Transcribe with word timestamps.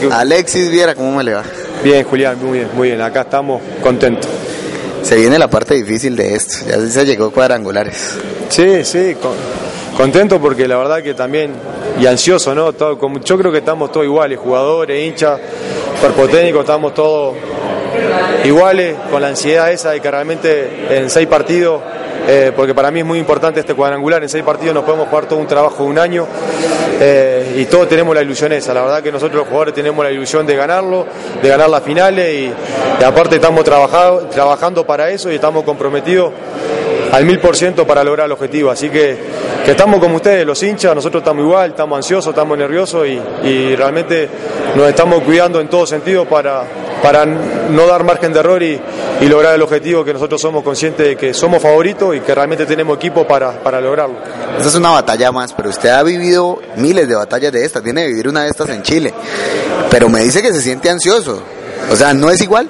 Que- 0.00 0.08
Alexis 0.12 0.70
Viera, 0.70 0.94
¿cómo 0.94 1.16
me 1.16 1.24
le 1.24 1.34
va? 1.34 1.42
Bien, 1.82 2.04
Julián, 2.04 2.38
muy 2.42 2.58
bien, 2.58 2.68
muy 2.74 2.88
bien. 2.88 3.00
Acá 3.00 3.22
estamos 3.22 3.60
contentos. 3.82 4.30
Se 5.02 5.16
viene 5.16 5.38
la 5.38 5.48
parte 5.48 5.74
difícil 5.74 6.16
de 6.16 6.34
esto, 6.34 6.64
ya 6.66 6.78
se 6.88 7.04
llegó 7.04 7.30
cuadrangulares. 7.30 8.16
Sí, 8.48 8.84
sí, 8.84 9.16
con- 9.20 9.34
contento 9.96 10.40
porque 10.40 10.66
la 10.66 10.76
verdad 10.78 11.02
que 11.02 11.12
también, 11.14 11.52
y 12.00 12.06
ansioso, 12.06 12.54
¿no? 12.54 12.72
Todo, 12.72 12.98
como, 12.98 13.20
yo 13.20 13.36
creo 13.36 13.52
que 13.52 13.58
estamos 13.58 13.92
todos 13.92 14.06
iguales, 14.06 14.38
jugadores, 14.38 15.04
hinchas, 15.06 15.38
cuerpo 16.00 16.26
técnico, 16.28 16.60
estamos 16.60 16.94
todos 16.94 17.34
iguales, 18.44 18.96
con 19.10 19.20
la 19.22 19.28
ansiedad 19.28 19.70
esa 19.72 19.90
de 19.90 20.00
que 20.00 20.10
realmente 20.10 20.86
en 20.90 21.10
seis 21.10 21.26
partidos, 21.26 21.82
eh, 22.26 22.52
porque 22.56 22.74
para 22.74 22.90
mí 22.90 23.00
es 23.00 23.06
muy 23.06 23.18
importante 23.18 23.60
este 23.60 23.74
cuadrangular, 23.74 24.22
en 24.22 24.28
seis 24.28 24.44
partidos 24.44 24.74
nos 24.74 24.84
podemos 24.84 25.08
jugar 25.08 25.26
todo 25.26 25.38
un 25.38 25.46
trabajo 25.46 25.84
de 25.84 25.90
un 25.90 25.98
año 25.98 26.26
eh, 27.00 27.56
y 27.58 27.64
todos 27.66 27.88
tenemos 27.88 28.14
la 28.14 28.22
ilusión 28.22 28.52
esa, 28.52 28.72
la 28.72 28.82
verdad 28.82 29.02
que 29.02 29.12
nosotros 29.12 29.36
los 29.40 29.46
jugadores 29.48 29.74
tenemos 29.74 30.04
la 30.04 30.10
ilusión 30.10 30.46
de 30.46 30.56
ganarlo, 30.56 31.06
de 31.42 31.48
ganar 31.48 31.68
las 31.68 31.82
finales 31.82 32.32
y, 32.34 32.52
aparte 33.04 33.36
estamos 33.36 33.64
trabajado- 33.64 34.26
trabajando 34.28 34.86
para 34.86 35.10
eso 35.10 35.30
y 35.30 35.34
estamos 35.34 35.64
comprometidos 35.64 36.32
al 37.12 37.24
mil 37.24 37.38
por 37.40 37.56
ciento 37.56 37.86
para 37.86 38.02
lograr 38.02 38.26
el 38.26 38.32
objetivo. 38.32 38.70
Así 38.70 38.88
que, 38.88 39.16
que 39.64 39.70
estamos 39.72 40.00
como 40.00 40.16
ustedes, 40.16 40.46
los 40.46 40.60
hinchas, 40.62 40.94
nosotros 40.94 41.20
estamos 41.22 41.44
igual, 41.44 41.70
estamos 41.70 41.96
ansiosos, 41.96 42.30
estamos 42.30 42.56
nerviosos 42.56 43.06
y, 43.06 43.20
y 43.46 43.76
realmente 43.76 44.28
nos 44.74 44.88
estamos 44.88 45.22
cuidando 45.22 45.60
en 45.60 45.68
todo 45.68 45.86
sentido 45.86 46.24
para, 46.24 46.62
para 47.02 47.24
no 47.26 47.86
dar 47.86 48.04
margen 48.04 48.32
de 48.32 48.40
error 48.40 48.62
y, 48.62 48.80
y 49.20 49.26
lograr 49.26 49.54
el 49.54 49.62
objetivo 49.62 50.04
que 50.04 50.12
nosotros 50.12 50.40
somos 50.40 50.62
conscientes 50.62 51.06
de 51.06 51.16
que 51.16 51.34
somos 51.34 51.62
favoritos 51.62 52.14
y 52.16 52.20
que 52.20 52.34
realmente 52.34 52.66
tenemos 52.66 52.96
equipo 52.96 53.26
para, 53.26 53.62
para 53.62 53.80
lograrlo. 53.80 54.16
Esta 54.56 54.68
es 54.68 54.74
una 54.74 54.90
batalla 54.90 55.32
más, 55.32 55.52
pero 55.52 55.70
usted 55.70 55.90
ha 55.90 56.02
vivido 56.02 56.58
miles 56.76 57.08
de 57.08 57.14
batallas 57.14 57.52
de 57.52 57.64
estas, 57.64 57.82
tiene 57.82 58.02
que 58.02 58.08
vivir 58.08 58.28
una 58.28 58.44
de 58.44 58.50
estas 58.50 58.68
en 58.70 58.82
Chile. 58.82 59.12
Pero 59.90 60.08
me 60.08 60.20
dice 60.20 60.42
que 60.42 60.52
se 60.52 60.60
siente 60.60 60.90
ansioso. 60.90 61.42
O 61.90 61.96
sea, 61.96 62.14
¿no 62.14 62.30
es 62.30 62.40
igual? 62.40 62.68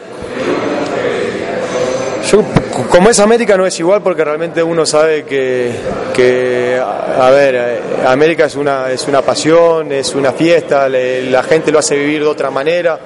Yo, 2.31 2.43
como 2.91 3.09
es 3.11 3.21
América, 3.21 3.57
no 3.57 3.67
es 3.67 3.79
igual 3.79 4.03
porque 4.03 4.25
realmente 4.25 4.63
uno 4.63 4.85
sabe 4.85 5.25
que, 5.25 5.71
que, 6.13 6.81
a 6.81 7.31
ver, 7.31 7.55
eh, 7.57 7.79
América 8.07 8.47
es 8.47 8.57
una, 8.57 8.91
es 8.91 9.07
una 9.07 9.23
pasión, 9.23 9.93
es 9.93 10.15
una 10.15 10.33
fiesta, 10.33 10.89
le- 10.89 11.23
la 11.31 11.43
gente 11.45 11.71
lo 11.71 11.79
hace 11.79 11.97
vivir 11.97 12.23
de 12.23 12.29
otra 12.29 12.51
manera. 12.51 12.99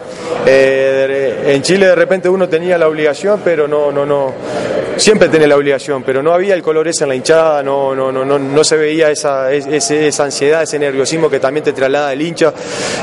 Eh, 0.46 1.44
en 1.48 1.62
Chile 1.62 1.86
de 1.86 1.94
repente 1.94 2.28
uno 2.28 2.48
tenía 2.48 2.78
la 2.78 2.88
obligación, 2.88 3.40
pero 3.44 3.68
no, 3.68 3.92
no, 3.92 4.06
no, 4.06 4.32
siempre 4.98 5.28
tiene 5.28 5.46
la 5.46 5.56
obligación, 5.56 6.02
pero 6.02 6.22
no 6.22 6.32
había 6.32 6.54
el 6.54 6.62
color 6.62 6.88
ese 6.88 7.04
en 7.04 7.08
la 7.10 7.14
hinchada, 7.16 7.62
no, 7.62 7.94
no, 7.94 8.12
no, 8.12 8.24
no, 8.24 8.38
no 8.38 8.64
se 8.64 8.76
veía 8.76 9.10
esa, 9.10 9.50
es- 9.52 9.66
ese- 9.66 10.08
esa 10.08 10.24
ansiedad, 10.24 10.62
ese 10.62 10.78
nerviosismo 10.78 11.30
que 11.30 11.40
también 11.40 11.64
te 11.64 11.72
traslada 11.72 12.12
el 12.12 12.20
hincha. 12.22 12.52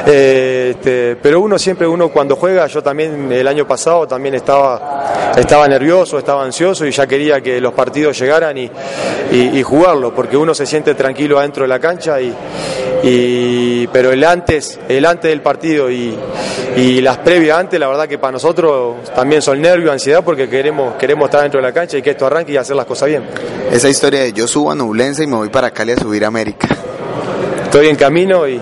Eh, 0.06 0.74
este, 0.76 1.16
pero 1.22 1.40
uno 1.42 1.58
siempre, 1.58 1.88
uno 1.88 2.10
cuando 2.10 2.36
juega, 2.36 2.68
yo 2.68 2.84
también 2.84 3.32
el 3.32 3.48
año 3.48 3.66
pasado 3.68 4.08
también 4.08 4.36
estaba, 4.36 5.34
estaba 5.38 5.68
nervioso, 5.68 6.18
estaba 6.20 6.44
ansioso 6.44 6.86
y 6.86 6.92
ya 6.92 7.08
quería 7.08 7.42
que 7.42 7.60
los 7.62 7.74
partidos 7.74 8.20
llegaran 8.20 8.58
y, 8.58 8.70
y- 9.32 9.58
y 9.60 9.64
jugarlo, 9.64 10.14
porque 10.14 10.38
uno 10.38 10.54
se 10.54 10.66
siente 10.66 10.94
tranquilo 10.96 11.40
adentro 11.40 11.64
de 11.64 11.68
la 11.70 11.80
cancha 11.80 12.20
y, 12.22 12.34
y- 13.04 13.88
pero 13.88 14.12
el 14.12 14.24
antes, 14.24 14.80
el 14.90 15.06
antes 15.06 15.30
del 15.30 15.42
partido 15.42 15.90
y, 15.90 16.16
y 16.76 17.02
las 17.02 17.18
previas 17.20 17.58
antes, 17.60 17.80
la 17.80 17.88
verdad 17.88 18.08
que 18.08 18.18
para 18.18 18.34
nosotros 18.34 18.96
también 19.16 19.42
son 19.42 19.62
nervios, 19.62 19.92
ansiedad, 19.92 20.24
porque 20.24 20.50
queremos, 20.50 20.96
queremos 20.96 21.26
estar 21.28 21.42
dentro 21.42 21.60
de 21.62 21.68
la 21.68 21.74
cancha 21.74 21.85
y 21.94 22.02
que 22.02 22.12
esto 22.12 22.26
arranque 22.28 22.52
y 22.54 22.58
hacer 22.58 22.76
las 22.76 22.86
cosas 22.86 23.10
bien. 23.10 23.24
Esa 23.72 23.90
historia 23.90 24.22
de 24.22 24.34
yo 24.34 24.48
subo 24.48 24.72
a 24.72 24.76
Nublense 24.76 25.24
y 25.24 25.28
me 25.28 25.36
voy 25.36 25.50
para 25.50 25.72
Cali 25.72 25.92
a 25.94 25.98
subir 25.98 26.24
a 26.24 26.28
América. 26.28 26.68
estoy 27.66 27.88
en 27.88 27.96
camino 27.96 28.48
y, 28.48 28.60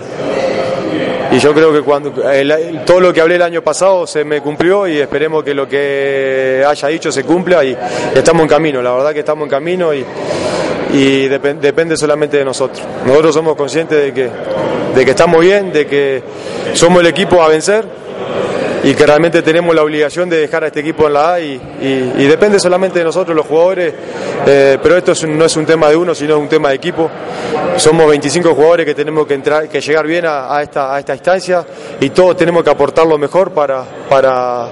y 1.32 1.38
yo 1.38 1.52
creo 1.54 1.72
que 1.72 1.82
cuando 1.82 2.12
el- 2.30 2.82
todo 2.84 3.00
lo 3.00 3.12
que 3.12 3.20
hablé 3.20 3.36
el 3.36 3.42
año 3.42 3.62
pasado 3.62 4.06
se 4.06 4.24
me 4.24 4.40
cumplió 4.40 4.86
y 4.86 4.98
esperemos 4.98 5.42
que 5.44 5.54
lo 5.54 5.68
que 5.68 6.64
haya 6.66 6.88
dicho 6.88 7.10
se 7.12 7.24
cumpla 7.24 7.64
y 7.64 7.76
estamos 8.14 8.42
en 8.42 8.48
camino, 8.48 8.82
la 8.82 8.92
verdad 8.92 9.12
que 9.12 9.20
estamos 9.20 9.44
en 9.44 9.50
camino 9.50 9.92
y, 9.94 10.04
y 10.92 11.28
depen- 11.28 11.58
depende 11.60 11.96
solamente 11.96 12.36
de 12.38 12.44
nosotros. 12.44 12.82
Nosotros 13.06 13.34
somos 13.34 13.56
conscientes 13.56 13.98
de 14.02 14.12
que, 14.12 14.28
de 14.94 15.04
que 15.04 15.10
estamos 15.10 15.40
bien, 15.40 15.72
de 15.72 15.86
que 15.86 16.22
somos 16.74 17.00
el 17.00 17.06
equipo 17.06 17.42
a 17.42 17.48
vencer 17.48 17.84
y 18.84 18.94
que 18.94 19.06
realmente 19.06 19.40
tenemos 19.42 19.74
la 19.74 19.82
obligación 19.82 20.28
de 20.28 20.36
dejar 20.38 20.62
a 20.64 20.66
este 20.68 20.80
equipo 20.80 21.06
en 21.06 21.12
la 21.14 21.32
A 21.34 21.40
y, 21.40 21.60
y- 21.80 22.26
depende 22.26 22.60
solamente 22.60 22.98
de 22.98 23.04
nosotros 23.04 23.34
los 23.34 23.46
jugadores, 23.46 23.94
eh, 24.46 24.78
pero 24.82 24.96
esto 24.96 25.12
es 25.12 25.26
no 25.26 25.44
es 25.44 25.56
un 25.56 25.64
tema 25.66 25.88
de 25.88 25.96
uno, 25.96 26.14
sino 26.14 26.38
un 26.38 26.48
tema 26.48 26.68
de 26.68 26.74
equipo. 26.76 27.10
Somos 27.76 28.06
25 28.08 28.54
jugadores 28.54 28.84
que 28.86 28.94
tenemos 28.94 29.26
que 29.26 29.34
entrar, 29.34 29.68
que 29.68 29.80
llegar 29.80 30.06
bien 30.06 30.24
a, 30.28 30.60
esta, 30.62 30.94
a 30.94 30.98
esta 30.98 31.14
instancia 31.14 31.64
y 32.00 32.10
todos 32.10 32.36
tenemos 32.36 32.62
que 32.62 32.70
aportar 32.70 33.06
lo 33.06 33.16
mejor 33.18 33.50
para, 33.52 33.84
para, 34.08 34.68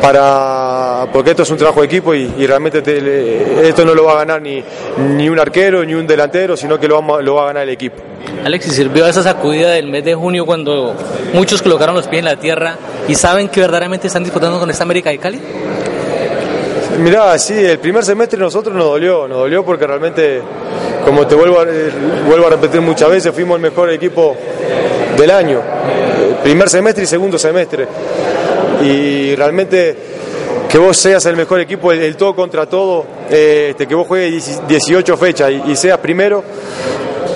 para 0.00 1.06
porque 1.12 1.30
esto 1.30 1.42
es 1.42 1.50
un 1.50 1.56
trabajo 1.58 1.80
de 1.80 1.86
equipo 1.86 2.14
y, 2.14 2.26
realmente 2.46 2.82
esto 3.68 3.84
no 3.84 3.94
lo 3.94 4.04
va 4.04 4.12
a 4.14 4.16
ganar 4.18 4.40
ni, 4.42 4.62
ni 5.14 5.28
un 5.28 5.38
arquero 5.38 5.84
ni 5.84 5.94
un 5.94 6.06
delantero, 6.06 6.56
sino 6.56 6.78
que 6.80 6.88
lo, 6.88 6.94
vamos- 6.96 7.22
lo 7.22 7.34
va 7.34 7.42
a 7.44 7.46
ganar 7.46 7.62
el 7.64 7.70
equipo. 7.70 7.96
Alexis, 8.44 8.74
¿sirvió 8.74 9.06
esa 9.06 9.22
sacudida 9.22 9.70
del 9.70 9.86
mes 9.86 10.04
de 10.04 10.14
junio 10.14 10.44
cuando 10.44 10.94
muchos 11.32 11.62
colocaron 11.62 11.94
los 11.94 12.08
pies 12.08 12.20
en 12.20 12.24
la 12.24 12.36
tierra 12.36 12.76
y 13.08 13.14
saben 13.14 13.48
que 13.48 13.60
verdaderamente 13.60 14.08
están 14.08 14.24
disputando 14.24 14.58
con 14.58 14.68
esta 14.70 14.82
América 14.82 15.10
de 15.10 15.18
Cali? 15.18 15.40
Mirá, 16.98 17.38
sí, 17.38 17.54
el 17.54 17.78
primer 17.78 18.04
semestre 18.04 18.38
nosotros 18.38 18.74
nos 18.74 18.84
dolió, 18.84 19.26
nos 19.26 19.38
dolió 19.38 19.64
porque 19.64 19.86
realmente, 19.86 20.42
como 21.04 21.26
te 21.26 21.34
vuelvo 21.34 21.60
a, 21.60 21.64
eh, 21.64 21.90
vuelvo 22.26 22.46
a 22.46 22.50
repetir 22.50 22.80
muchas 22.80 23.08
veces, 23.08 23.32
fuimos 23.32 23.56
el 23.56 23.62
mejor 23.62 23.90
equipo 23.90 24.36
del 25.16 25.30
año, 25.30 25.58
eh, 25.58 26.34
primer 26.42 26.68
semestre 26.68 27.04
y 27.04 27.06
segundo 27.06 27.38
semestre. 27.38 27.86
Y 28.84 29.34
realmente 29.36 29.96
que 30.68 30.78
vos 30.78 30.96
seas 30.96 31.24
el 31.26 31.36
mejor 31.36 31.60
equipo, 31.60 31.92
el, 31.92 32.16
todo 32.16 32.34
contra 32.34 32.66
todo, 32.66 33.04
eh, 33.30 33.68
este, 33.70 33.86
que 33.86 33.94
vos 33.94 34.06
juegues 34.06 34.60
18 34.66 35.16
fechas 35.16 35.50
y, 35.50 35.70
y 35.70 35.76
seas 35.76 35.98
primero, 35.98 36.42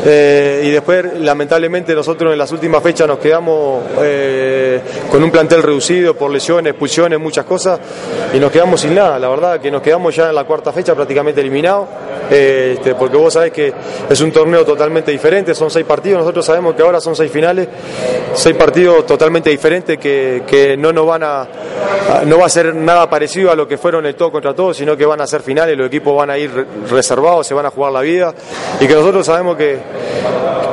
eh, 0.09 0.63
y 0.65 0.71
después, 0.71 1.19
lamentablemente, 1.19 1.93
nosotros 1.93 2.33
en 2.33 2.39
las 2.39 2.53
últimas 2.53 2.81
fechas 2.81 3.09
nos 3.09 3.19
quedamos 3.19 3.83
eh, 4.01 4.81
con 5.11 5.23
un 5.23 5.33
plantel 5.33 5.65
reducido 5.65 6.15
por 6.15 6.31
lesiones, 6.31 6.71
expulsiones, 6.71 7.19
muchas 7.19 7.45
cosas, 7.45 7.81
y 8.33 8.39
nos 8.39 8.53
quedamos 8.53 8.81
sin 8.81 8.95
nada. 8.95 9.19
La 9.19 9.29
verdad 9.29 9.61
que 9.61 9.69
nos 9.69 9.83
quedamos 9.83 10.15
ya 10.15 10.29
en 10.29 10.37
la 10.37 10.45
cuarta 10.45 10.73
fecha 10.73 10.95
prácticamente 10.95 11.41
eliminados, 11.41 11.89
este, 12.31 12.95
porque 12.95 13.17
vos 13.17 13.33
sabés 13.33 13.53
que 13.53 13.73
es 14.09 14.21
un 14.21 14.33
torneo 14.33 14.65
totalmente 14.65 15.11
diferente, 15.11 15.55
son 15.55 15.71
seis 15.71 15.87
partidos, 15.87 16.21
nosotros 16.21 16.45
sabemos 16.45 16.75
que 16.75 16.83
ahora 16.83 17.01
son 17.01 17.15
seis 17.15 17.31
finales, 17.31 17.69
seis 18.35 18.57
partidos 18.57 19.07
totalmente 19.07 19.51
diferentes 19.51 19.99
que, 19.99 20.43
que 20.47 20.77
no 20.77 20.93
nos 20.93 21.07
van 21.07 21.23
a, 21.23 21.47
no 22.27 22.39
va 22.39 22.47
a 22.47 22.51
ser 22.51 22.75
nada 22.75 23.09
parecido 23.09 23.51
a 23.51 23.57
lo 23.57 23.67
que 23.69 23.79
fueron 23.79 24.07
el 24.07 24.15
todo 24.15 24.33
contra 24.33 24.55
todo, 24.55 24.73
sino 24.75 24.97
que 24.97 25.07
van 25.07 25.21
a 25.21 25.27
ser 25.27 25.43
finales, 25.43 25.77
los 25.77 25.87
equipos 25.89 26.17
van 26.17 26.31
a 26.31 26.39
ir 26.39 26.53
re- 26.53 26.67
reservados, 26.91 27.47
se 27.47 27.55
van 27.55 27.67
a 27.67 27.71
jugar 27.71 27.93
la 27.93 28.01
vida, 28.01 28.35
y 28.81 28.87
que 28.87 28.95
nosotros 28.95 29.27
sabemos 29.27 29.57
que 29.57 29.79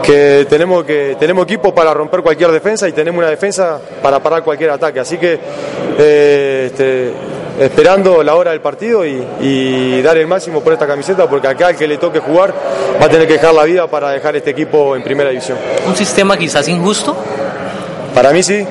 que 0.04 0.46
tenemos 0.50 0.84
que 0.84 1.16
tenemos 1.18 1.46
equipo 1.46 1.74
para 1.74 1.94
romper 1.94 2.22
cualquier 2.22 2.52
defensa 2.52 2.90
y 2.90 2.92
tenemos 2.92 3.20
una 3.20 3.30
defensa 3.30 3.80
para 4.02 4.20
parar 4.22 4.44
cualquier 4.44 4.72
ataque. 4.72 5.00
Así 5.00 5.18
que 5.18 5.40
eh, 5.98 6.66
este, 6.68 7.14
esperando 7.58 8.22
la 8.22 8.36
hora 8.36 8.52
del 8.52 8.60
partido 8.60 9.06
y, 9.06 9.26
y 9.40 10.02
dar 10.02 10.18
el 10.18 10.28
máximo 10.28 10.62
por 10.62 10.74
esta 10.74 10.86
camiseta, 10.86 11.30
porque 11.30 11.43
acá 11.48 11.70
el 11.70 11.76
que 11.76 11.88
le 11.88 11.98
toque 11.98 12.20
jugar 12.20 12.54
va 13.02 13.06
a 13.06 13.10
tener 13.10 13.28
que 13.28 13.34
dejar 13.34 13.54
la 13.54 13.64
vida 13.64 13.88
para 13.88 14.12
dejar 14.12 14.36
este 14.36 14.52
equipo 14.52 14.96
en 14.96 15.04
primera 15.04 15.30
división. 15.30 15.58
¿Un 15.88 15.96
sistema 15.96 16.38
quizás 16.38 16.68
injusto? 16.68 17.16
Para 18.14 18.32
mí 18.32 18.44
sí. 18.44 18.66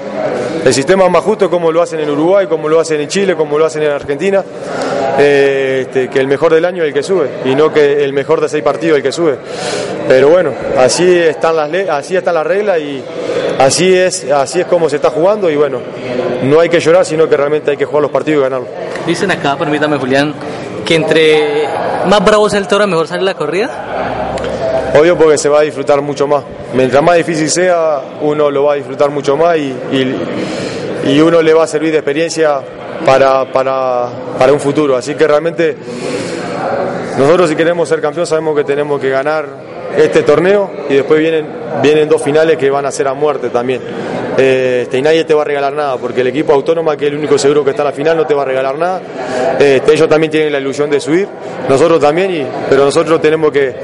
El 0.64 0.72
sistema 0.72 1.04
es 1.04 1.10
más 1.10 1.24
justo 1.24 1.50
como 1.50 1.72
lo 1.72 1.82
hacen 1.82 2.00
en 2.00 2.10
Uruguay, 2.10 2.46
como 2.46 2.68
lo 2.68 2.78
hacen 2.78 3.00
en 3.00 3.08
Chile, 3.08 3.34
como 3.34 3.58
lo 3.58 3.66
hacen 3.66 3.82
en 3.82 3.90
Argentina. 3.90 4.44
Eh, 5.18 5.72
este, 5.82 6.08
que 6.08 6.20
el 6.20 6.26
mejor 6.26 6.54
del 6.54 6.64
año 6.64 6.82
es 6.82 6.88
el 6.88 6.94
que 6.94 7.02
sube 7.02 7.28
y 7.44 7.54
no 7.54 7.70
que 7.70 8.02
el 8.02 8.14
mejor 8.14 8.40
de 8.40 8.48
seis 8.48 8.62
partidos 8.62 8.96
el 8.96 9.02
que 9.02 9.12
sube. 9.12 9.36
Pero 10.08 10.30
bueno, 10.30 10.52
así 10.78 11.04
están 11.18 11.56
las 11.56 11.70
así 11.90 12.16
está 12.16 12.32
la 12.32 12.42
regla 12.42 12.78
y 12.78 13.04
así 13.58 13.92
es 13.92 14.30
así 14.30 14.60
es 14.60 14.66
como 14.66 14.88
se 14.88 14.96
está 14.96 15.10
jugando 15.10 15.50
y 15.50 15.56
bueno, 15.56 15.80
no 16.44 16.60
hay 16.60 16.68
que 16.68 16.80
llorar, 16.80 17.04
sino 17.04 17.28
que 17.28 17.36
realmente 17.36 17.72
hay 17.72 17.76
que 17.76 17.84
jugar 17.84 18.02
los 18.02 18.10
partidos 18.10 18.40
y 18.40 18.42
ganarlos. 18.44 18.68
Dicen 19.06 19.30
acá, 19.30 19.58
permítame 19.58 19.98
Julián, 19.98 20.34
que 20.92 20.96
entre 20.96 21.68
más 22.06 22.22
bravo 22.22 22.50
sea 22.50 22.58
el 22.58 22.68
toro, 22.68 22.86
mejor 22.86 23.08
sale 23.08 23.22
la 23.22 23.34
corrida. 23.34 23.70
Obvio 24.98 25.16
porque 25.16 25.38
se 25.38 25.48
va 25.48 25.60
a 25.60 25.62
disfrutar 25.62 26.02
mucho 26.02 26.26
más. 26.26 26.44
Mientras 26.74 27.02
más 27.02 27.16
difícil 27.16 27.48
sea, 27.48 28.02
uno 28.20 28.50
lo 28.50 28.64
va 28.64 28.74
a 28.74 28.76
disfrutar 28.76 29.10
mucho 29.10 29.34
más 29.36 29.56
y, 29.56 29.74
y, 31.06 31.20
uno 31.20 31.40
le 31.40 31.54
va 31.54 31.64
a 31.64 31.66
servir 31.66 31.92
de 31.92 31.98
experiencia 31.98 32.60
para, 33.06 33.50
para, 33.50 34.08
para 34.38 34.52
un 34.52 34.60
futuro. 34.60 34.94
Así 34.94 35.14
que 35.14 35.26
realmente 35.26 35.76
nosotros 37.18 37.50
si 37.50 37.56
queremos 37.56 37.88
ser 37.88 38.00
campeón 38.00 38.26
sabemos 38.26 38.56
que 38.56 38.64
tenemos 38.64 39.00
que 39.00 39.10
ganar 39.10 39.46
este 39.96 40.22
torneo 40.22 40.70
y 40.88 40.94
después 40.94 41.20
vienen, 41.20 41.46
vienen 41.82 42.08
dos 42.08 42.22
finales 42.22 42.56
que 42.56 42.70
van 42.70 42.86
a 42.86 42.90
ser 42.90 43.08
a 43.08 43.14
muerte 43.14 43.50
también. 43.50 43.82
Este, 44.36 44.96
y 44.96 45.02
nadie 45.02 45.24
te 45.24 45.34
va 45.34 45.42
a 45.42 45.44
regalar 45.44 45.74
nada, 45.74 45.96
porque 45.98 46.22
el 46.22 46.28
equipo 46.28 46.54
autónoma, 46.54 46.96
que 46.96 47.06
es 47.06 47.12
el 47.12 47.18
único 47.18 47.36
seguro 47.36 47.62
que 47.62 47.70
está 47.70 47.82
en 47.82 47.88
la 47.88 47.92
final, 47.92 48.16
no 48.16 48.26
te 48.26 48.34
va 48.34 48.42
a 48.42 48.46
regalar 48.46 48.78
nada. 48.78 49.00
Este, 49.58 49.92
ellos 49.92 50.08
también 50.08 50.30
tienen 50.30 50.52
la 50.52 50.58
ilusión 50.58 50.88
de 50.88 51.00
subir, 51.00 51.28
nosotros 51.68 52.00
también, 52.00 52.46
pero 52.70 52.86
nosotros 52.86 53.20
tenemos 53.20 53.52
que, 53.52 53.74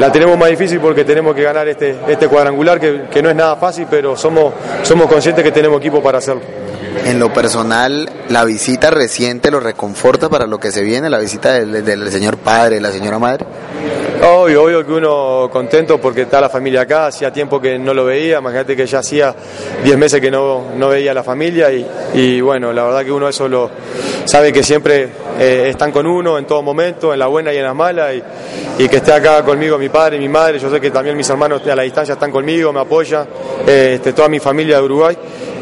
la 0.00 0.10
tenemos 0.10 0.38
más 0.38 0.48
difícil 0.48 0.80
porque 0.80 1.04
tenemos 1.04 1.34
que 1.34 1.42
ganar 1.42 1.68
este, 1.68 1.94
este 2.08 2.26
cuadrangular, 2.26 2.80
que, 2.80 3.02
que 3.10 3.22
no 3.22 3.28
es 3.28 3.36
nada 3.36 3.56
fácil, 3.56 3.86
pero 3.90 4.16
somos, 4.16 4.54
somos 4.82 5.06
conscientes 5.08 5.44
que 5.44 5.52
tenemos 5.52 5.78
equipo 5.78 6.02
para 6.02 6.18
hacerlo. 6.18 6.42
En 7.04 7.20
lo 7.20 7.32
personal, 7.32 8.08
la 8.28 8.44
visita 8.44 8.90
reciente 8.90 9.50
lo 9.50 9.60
reconforta 9.60 10.28
para 10.28 10.46
lo 10.46 10.58
que 10.58 10.72
se 10.72 10.82
viene, 10.82 11.08
la 11.08 11.18
visita 11.18 11.52
del, 11.52 12.10
señor 12.10 12.38
padre, 12.38 12.80
la 12.80 12.90
señora 12.90 13.18
madre. 13.18 13.46
Obvio, 14.22 14.64
obvio 14.64 14.84
que 14.84 14.92
uno 14.92 15.48
contento 15.52 16.00
porque 16.00 16.22
está 16.22 16.40
la 16.40 16.48
familia 16.48 16.80
acá, 16.80 17.06
hacía 17.06 17.30
tiempo 17.30 17.60
que 17.60 17.78
no 17.78 17.92
lo 17.92 18.06
veía, 18.06 18.38
imagínate 18.38 18.74
que 18.74 18.86
ya 18.86 19.00
hacía 19.00 19.34
10 19.84 19.98
meses 19.98 20.20
que 20.20 20.30
no, 20.30 20.72
no 20.74 20.88
veía 20.88 21.10
a 21.10 21.14
la 21.14 21.22
familia 21.22 21.68
y, 21.70 22.40
bueno, 22.40 22.72
la 22.72 22.84
verdad 22.84 23.04
que 23.04 23.12
uno 23.12 23.28
eso 23.28 23.46
lo 23.46 23.70
sabe 24.24 24.52
que 24.52 24.62
siempre 24.62 25.10
eh, 25.38 25.66
están 25.68 25.92
con 25.92 26.06
uno 26.06 26.38
en 26.38 26.46
todo 26.46 26.62
momento, 26.62 27.12
en 27.12 27.18
la 27.18 27.26
buena 27.26 27.52
y 27.52 27.58
en 27.58 27.64
la 27.64 27.74
mala 27.74 28.14
y, 28.14 28.22
y, 28.78 28.88
que 28.88 28.96
esté 28.96 29.12
acá 29.12 29.44
conmigo 29.44 29.78
mi 29.78 29.90
padre 29.90 30.16
y 30.16 30.20
mi 30.20 30.28
madre, 30.28 30.58
yo 30.58 30.70
sé 30.70 30.80
que 30.80 30.90
también 30.90 31.16
mis 31.16 31.28
hermanos 31.28 31.60
a 31.66 31.76
la 31.76 31.82
distancia 31.82 32.14
están 32.14 32.32
conmigo, 32.32 32.72
me 32.72 32.80
apoyan, 32.80 33.26
eh, 33.66 33.92
este, 33.96 34.12
toda 34.14 34.28
mi 34.28 34.40
familia 34.40 34.78
de 34.78 34.82
Uruguay. 34.82 35.16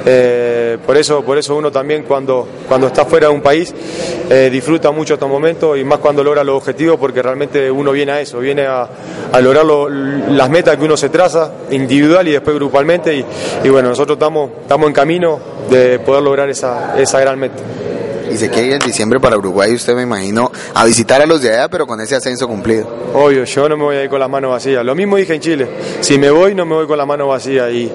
Eh, 0.07 0.77
por 0.85 0.97
eso 0.99 1.23
por 1.23 1.39
eso 1.39 1.57
uno 1.57 1.73
también 1.73 2.03
cuando, 2.03 2.47
cuando 2.69 2.89
está 2.89 3.07
fuera 3.07 3.29
de 3.29 3.33
un 3.33 3.41
país 3.41 3.75
eh, 4.29 4.51
disfruta 4.53 4.91
mucho 4.91 5.15
estos 5.15 5.29
momentos 5.29 5.79
y 5.79 5.85
más 5.85 5.99
cuando 5.99 6.23
logra 6.23 6.45
los 6.45 6.59
objetivos 6.59 6.99
porque 6.99 7.23
realmente 7.23 7.71
uno 7.71 7.91
viene 7.91 8.13
a 8.13 8.21
eso, 8.21 8.39
viene 8.39 8.67
a, 8.67 8.87
lograr 9.41 9.65
las 9.65 10.51
metas 10.51 10.77
que 10.77 10.85
uno 10.85 10.97
se 10.97 11.09
traza 11.09 11.53
individual 11.71 12.29
y 12.29 12.33
después 12.33 12.55
grupalmente 12.55 13.25
y, 13.65 13.69
bueno, 13.69 13.89
nosotros 13.89 14.17
estamos, 14.17 14.51
estamos 14.63 14.87
en 14.89 14.93
camino 14.93 15.41
de 15.71 15.99
poder 15.99 16.23
lograr 16.23 16.49
esa, 16.51 17.01
esa 17.01 17.19
gran 17.21 17.39
meta 17.39 17.63
y 18.35 18.37
se 18.37 18.51
quiere 18.51 18.67
ir 18.67 18.73
en 18.75 18.81
diciembre 18.81 19.21
para 19.21 19.39
Uruguay, 19.39 19.73
usted 19.73 19.95
me 19.95 20.03
imagino, 20.03 20.51
a 20.75 20.85
visitar 20.85 21.23
a 21.23 21.27
los 21.27 21.41
de 21.41 21.51
allá, 21.51 21.69
pero 21.69 21.87
con 21.87 22.01
ese 22.01 22.17
ascenso 22.17 22.49
cumplido. 22.49 22.89
Obvio, 23.15 23.45
yo 23.45 23.69
no 23.69 23.77
me 23.77 23.85
voy 23.85 23.97
a 23.97 24.03
ir 24.03 24.11
con 24.11 24.19
las 24.19 24.29
manos 24.29 24.51
vacías. 24.51 24.85
Lo 24.85 24.95
mismo 24.97 25.17
dije 25.17 25.35
en 25.35 25.41
Chile, 25.41 25.69
si 26.01 26.19
me 26.19 26.31
voy 26.31 26.55
no 26.55 26.67
me 26.67 26.75
voy 26.75 26.87
con 26.87 26.99
las 26.99 27.07
manos 27.07 27.29
vacías 27.29 27.71
y, 27.71 27.91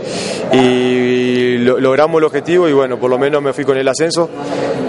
y 0.54 1.58
logramos 1.58 2.20
el 2.20 2.24
objetivo 2.24 2.70
y 2.70 2.74
bueno, 2.74 2.98
por 2.98 3.10
lo 3.10 3.20
menos 3.20 3.42
me 3.42 3.52
fui 3.52 3.66
con 3.66 3.78
el 3.78 3.88
ascenso 3.88 4.30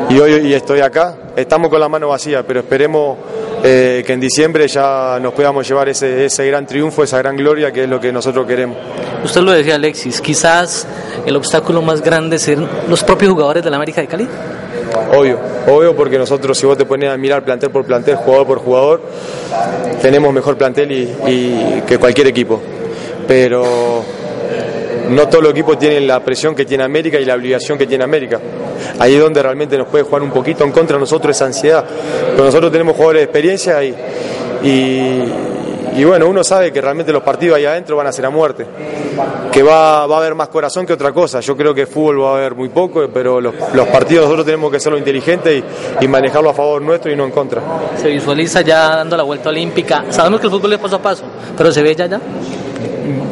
y 0.08 0.18
hoy 0.20 0.46
y 0.46 0.54
estoy 0.54 0.80
acá. 0.80 1.16
Estamos 1.34 1.68
con 1.68 1.80
las 1.80 1.90
manos 1.90 2.10
vacías, 2.10 2.44
pero 2.46 2.60
esperemos 2.60 3.18
eh, 3.62 4.04
que 4.06 4.12
en 4.12 4.20
diciembre 4.20 4.68
ya 4.68 5.18
nos 5.20 5.32
podamos 5.32 5.66
llevar 5.66 5.88
ese, 5.88 6.26
ese 6.26 6.46
gran 6.46 6.66
triunfo, 6.66 7.02
esa 7.02 7.18
gran 7.18 7.36
gloria 7.36 7.72
que 7.72 7.84
es 7.84 7.88
lo 7.88 8.00
que 8.00 8.12
nosotros 8.12 8.46
queremos. 8.46 8.76
Usted 9.24 9.40
lo 9.42 9.50
decía 9.52 9.74
Alexis, 9.74 10.20
quizás 10.20 10.86
el 11.26 11.36
obstáculo 11.36 11.82
más 11.82 12.00
grande 12.00 12.38
ser 12.38 12.58
los 12.88 13.04
propios 13.04 13.32
jugadores 13.32 13.62
de 13.62 13.70
la 13.70 13.76
América 13.76 14.00
de 14.00 14.06
Cali. 14.06 14.28
Obvio, 15.16 15.38
obvio 15.68 15.94
porque 15.94 16.18
nosotros 16.18 16.56
si 16.56 16.66
vos 16.66 16.76
te 16.76 16.84
pones 16.84 17.10
a 17.10 17.16
mirar 17.16 17.44
plantel 17.44 17.70
por 17.70 17.84
plantel, 17.84 18.16
jugador 18.16 18.46
por 18.46 18.58
jugador, 18.58 19.02
tenemos 20.00 20.32
mejor 20.32 20.56
plantel 20.56 20.90
y, 20.92 21.82
que 21.86 21.98
cualquier 21.98 22.28
equipo. 22.28 22.60
Pero 23.26 24.02
no 25.10 25.28
todos 25.28 25.44
los 25.44 25.52
equipos 25.52 25.78
tienen 25.78 26.06
la 26.06 26.20
presión 26.20 26.54
que 26.54 26.64
tiene 26.64 26.84
América 26.84 27.18
y 27.18 27.24
la 27.24 27.34
obligación 27.34 27.78
que 27.78 27.86
tiene 27.86 28.04
América. 28.04 28.40
Ahí 28.98 29.14
es 29.14 29.20
donde 29.20 29.42
realmente 29.42 29.76
nos 29.76 29.88
puede 29.88 30.04
jugar 30.04 30.22
un 30.22 30.30
poquito 30.30 30.64
en 30.64 30.72
contra 30.72 30.96
de 30.96 31.00
nosotros 31.00 31.36
esa 31.36 31.46
ansiedad. 31.46 31.84
Pero 32.32 32.44
nosotros 32.44 32.72
tenemos 32.72 32.94
jugadores 32.94 33.20
de 33.20 33.24
experiencia 33.24 33.84
y, 33.84 33.94
y 34.62 35.22
bueno, 36.04 36.28
uno 36.28 36.44
sabe 36.44 36.72
que 36.72 36.80
realmente 36.80 37.12
los 37.12 37.22
partidos 37.22 37.56
ahí 37.56 37.64
adentro 37.64 37.96
van 37.96 38.06
a 38.06 38.12
ser 38.12 38.26
a 38.26 38.30
muerte, 38.30 38.66
que 39.50 39.62
va, 39.62 40.06
va 40.06 40.16
a 40.16 40.18
haber 40.20 40.34
más 40.34 40.48
corazón 40.48 40.86
que 40.86 40.92
otra 40.92 41.12
cosa. 41.12 41.40
Yo 41.40 41.56
creo 41.56 41.74
que 41.74 41.86
fútbol 41.86 42.22
va 42.22 42.30
a 42.30 42.36
haber 42.38 42.54
muy 42.54 42.68
poco, 42.68 43.08
pero 43.12 43.40
los, 43.40 43.54
los 43.74 43.88
partidos 43.88 44.24
nosotros 44.24 44.46
tenemos 44.46 44.70
que 44.70 44.76
hacerlo 44.76 44.98
inteligente 44.98 45.62
y, 46.00 46.08
manejarlo 46.08 46.50
a 46.50 46.54
favor 46.54 46.82
nuestro 46.82 47.12
y 47.12 47.16
no 47.16 47.24
en 47.24 47.30
contra. 47.30 47.62
Se 47.96 48.08
visualiza 48.08 48.62
ya 48.62 48.96
dando 48.96 49.16
la 49.16 49.22
vuelta 49.22 49.48
olímpica. 49.48 50.04
Sabemos 50.10 50.40
que 50.40 50.46
el 50.46 50.52
fútbol 50.52 50.72
es 50.72 50.78
paso 50.78 50.96
a 50.96 51.02
paso, 51.02 51.24
pero 51.56 51.70
se 51.70 51.82
ve 51.82 51.94
ya 51.94 52.06
ya. 52.06 52.20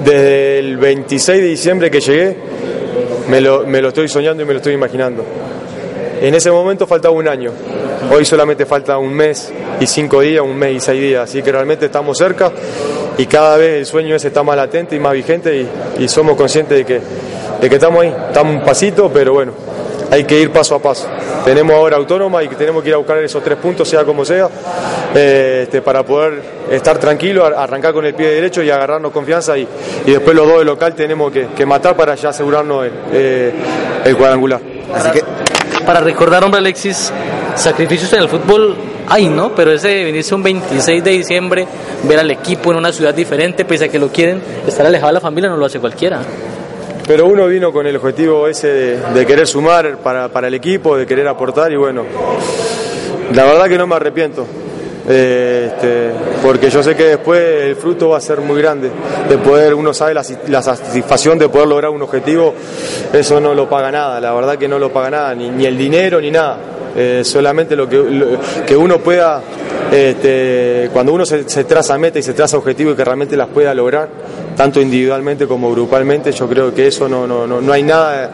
Desde 0.04 0.58
el 0.60 0.76
26 0.76 1.40
de 1.40 1.48
diciembre 1.48 1.90
que 1.90 2.00
llegué, 2.00 2.36
me 3.28 3.40
lo, 3.40 3.66
me 3.66 3.80
lo 3.82 3.88
estoy 3.88 4.08
soñando 4.08 4.42
y 4.42 4.46
me 4.46 4.52
lo 4.52 4.58
estoy 4.58 4.74
imaginando. 4.74 5.24
En 6.20 6.34
ese 6.34 6.50
momento 6.50 6.86
faltaba 6.86 7.14
un 7.14 7.28
año, 7.28 7.52
hoy 8.12 8.24
solamente 8.24 8.66
falta 8.66 8.98
un 8.98 9.12
mes 9.14 9.52
y 9.78 9.86
cinco 9.86 10.20
días, 10.20 10.42
un 10.42 10.56
mes 10.56 10.76
y 10.76 10.80
seis 10.80 11.00
días, 11.00 11.30
así 11.30 11.42
que 11.42 11.52
realmente 11.52 11.86
estamos 11.86 12.18
cerca 12.18 12.50
y 13.16 13.26
cada 13.26 13.56
vez 13.56 13.78
el 13.78 13.86
sueño 13.86 14.16
ese 14.16 14.28
está 14.28 14.42
más 14.42 14.56
latente 14.56 14.96
y 14.96 14.98
más 14.98 15.12
vigente 15.12 15.68
y, 15.98 16.08
somos 16.08 16.36
conscientes 16.36 16.78
de 16.78 16.84
que, 16.84 17.00
de 17.60 17.68
que 17.68 17.74
estamos 17.74 18.02
ahí, 18.02 18.14
estamos 18.28 18.54
un 18.54 18.64
pasito, 18.64 19.10
pero 19.12 19.34
bueno, 19.34 19.52
hay 20.10 20.24
que 20.24 20.40
ir 20.40 20.50
paso 20.50 20.74
a 20.74 20.78
paso. 20.80 21.06
Tenemos 21.44 21.74
ahora 21.74 21.96
autónoma 21.96 22.42
y 22.42 22.48
tenemos 22.48 22.82
que 22.82 22.88
ir 22.88 22.94
a 22.94 22.98
buscar 22.98 23.18
esos 23.18 23.42
tres 23.42 23.56
puntos, 23.58 23.88
sea 23.88 24.04
como 24.04 24.24
sea, 24.24 24.48
eh, 25.14 25.60
este, 25.64 25.82
para 25.82 26.02
poder 26.02 26.42
estar 26.70 26.98
tranquilo, 26.98 27.44
arrancar 27.44 27.92
con 27.92 28.04
el 28.04 28.14
pie 28.14 28.28
derecho 28.28 28.62
y 28.62 28.70
agarrarnos 28.70 29.12
confianza 29.12 29.56
y, 29.56 29.66
después 30.06 30.34
los 30.36 30.46
dos 30.46 30.58
de 30.58 30.64
local 30.64 30.94
tenemos 30.94 31.32
que, 31.32 31.66
matar 31.66 31.96
para 31.96 32.14
ya 32.14 32.30
asegurarnos 32.30 32.86
el, 32.86 32.92
eh, 33.12 33.52
el 34.04 34.16
cuadrangular. 34.16 34.60
Así 34.94 35.10
que 35.10 35.47
para 35.88 36.00
recordar, 36.00 36.44
hombre 36.44 36.58
Alexis, 36.58 37.10
sacrificios 37.54 38.12
en 38.12 38.18
el 38.20 38.28
fútbol 38.28 38.76
hay, 39.06 39.26
¿no? 39.26 39.54
Pero 39.54 39.72
ese 39.72 40.04
venirse 40.04 40.34
un 40.34 40.42
26 40.42 41.02
de 41.02 41.10
diciembre, 41.12 41.66
ver 42.02 42.18
al 42.18 42.30
equipo 42.30 42.72
en 42.72 42.76
una 42.76 42.92
ciudad 42.92 43.14
diferente, 43.14 43.64
pese 43.64 43.86
a 43.86 43.88
que 43.88 43.98
lo 43.98 44.08
quieren, 44.08 44.38
estar 44.66 44.84
alejado 44.84 45.08
de 45.08 45.14
la 45.14 45.20
familia 45.22 45.48
no 45.48 45.56
lo 45.56 45.64
hace 45.64 45.80
cualquiera. 45.80 46.20
Pero 47.06 47.24
uno 47.24 47.46
vino 47.46 47.72
con 47.72 47.86
el 47.86 47.96
objetivo 47.96 48.46
ese 48.46 48.98
de, 48.98 49.26
querer 49.26 49.46
sumar 49.46 49.96
para, 49.96 50.28
para 50.28 50.48
el 50.48 50.52
equipo, 50.52 50.94
de 50.94 51.06
querer 51.06 51.26
aportar 51.26 51.72
y 51.72 51.76
bueno, 51.76 52.04
la 53.32 53.46
verdad 53.46 53.66
que 53.66 53.78
no 53.78 53.86
me 53.86 53.94
arrepiento. 53.94 54.46
Este, 55.08 56.10
porque 56.42 56.68
yo 56.68 56.82
sé 56.82 56.94
que 56.94 57.04
después 57.04 57.40
el 57.62 57.76
fruto 57.76 58.10
va 58.10 58.18
a 58.18 58.20
ser 58.20 58.42
muy 58.42 58.60
grande, 58.60 58.90
de 59.26 59.38
poder, 59.38 59.72
uno 59.72 59.94
sabe 59.94 60.12
la, 60.12 60.22
satisfacción 60.62 61.38
de 61.38 61.48
poder 61.48 61.66
lograr 61.66 61.90
un 61.90 62.02
objetivo, 62.02 62.52
eso 63.10 63.40
no 63.40 63.54
lo 63.54 63.66
paga 63.70 63.90
nada, 63.90 64.20
la 64.20 64.34
verdad 64.34 64.58
que 64.58 64.68
no 64.68 64.78
lo 64.78 64.92
paga 64.92 65.10
nada, 65.10 65.34
ni, 65.34 65.64
el 65.64 65.78
dinero 65.78 66.20
ni 66.20 66.30
nada, 66.30 66.58
eh, 66.94 67.22
solamente 67.24 67.74
lo 67.74 67.88
que, 67.88 68.36
que 68.66 68.76
uno 68.76 68.98
pueda, 68.98 69.40
este, 69.90 70.90
cuando 70.92 71.14
uno 71.14 71.24
se, 71.24 71.42
traza 71.64 71.96
meta 71.96 72.18
y 72.18 72.22
se 72.22 72.34
traza 72.34 72.58
objetivo 72.58 72.90
y 72.92 72.94
que 72.94 73.04
realmente 73.04 73.34
las 73.34 73.48
pueda 73.48 73.72
lograr, 73.72 74.10
tanto 74.58 74.78
individualmente 74.78 75.46
como 75.46 75.70
grupalmente, 75.72 76.32
yo 76.32 76.46
creo 76.46 76.74
que 76.74 76.88
eso 76.88 77.08
no, 77.08 77.26
no, 77.26 77.46
no, 77.46 77.62
no 77.62 77.72
hay 77.72 77.82
nada 77.82 78.30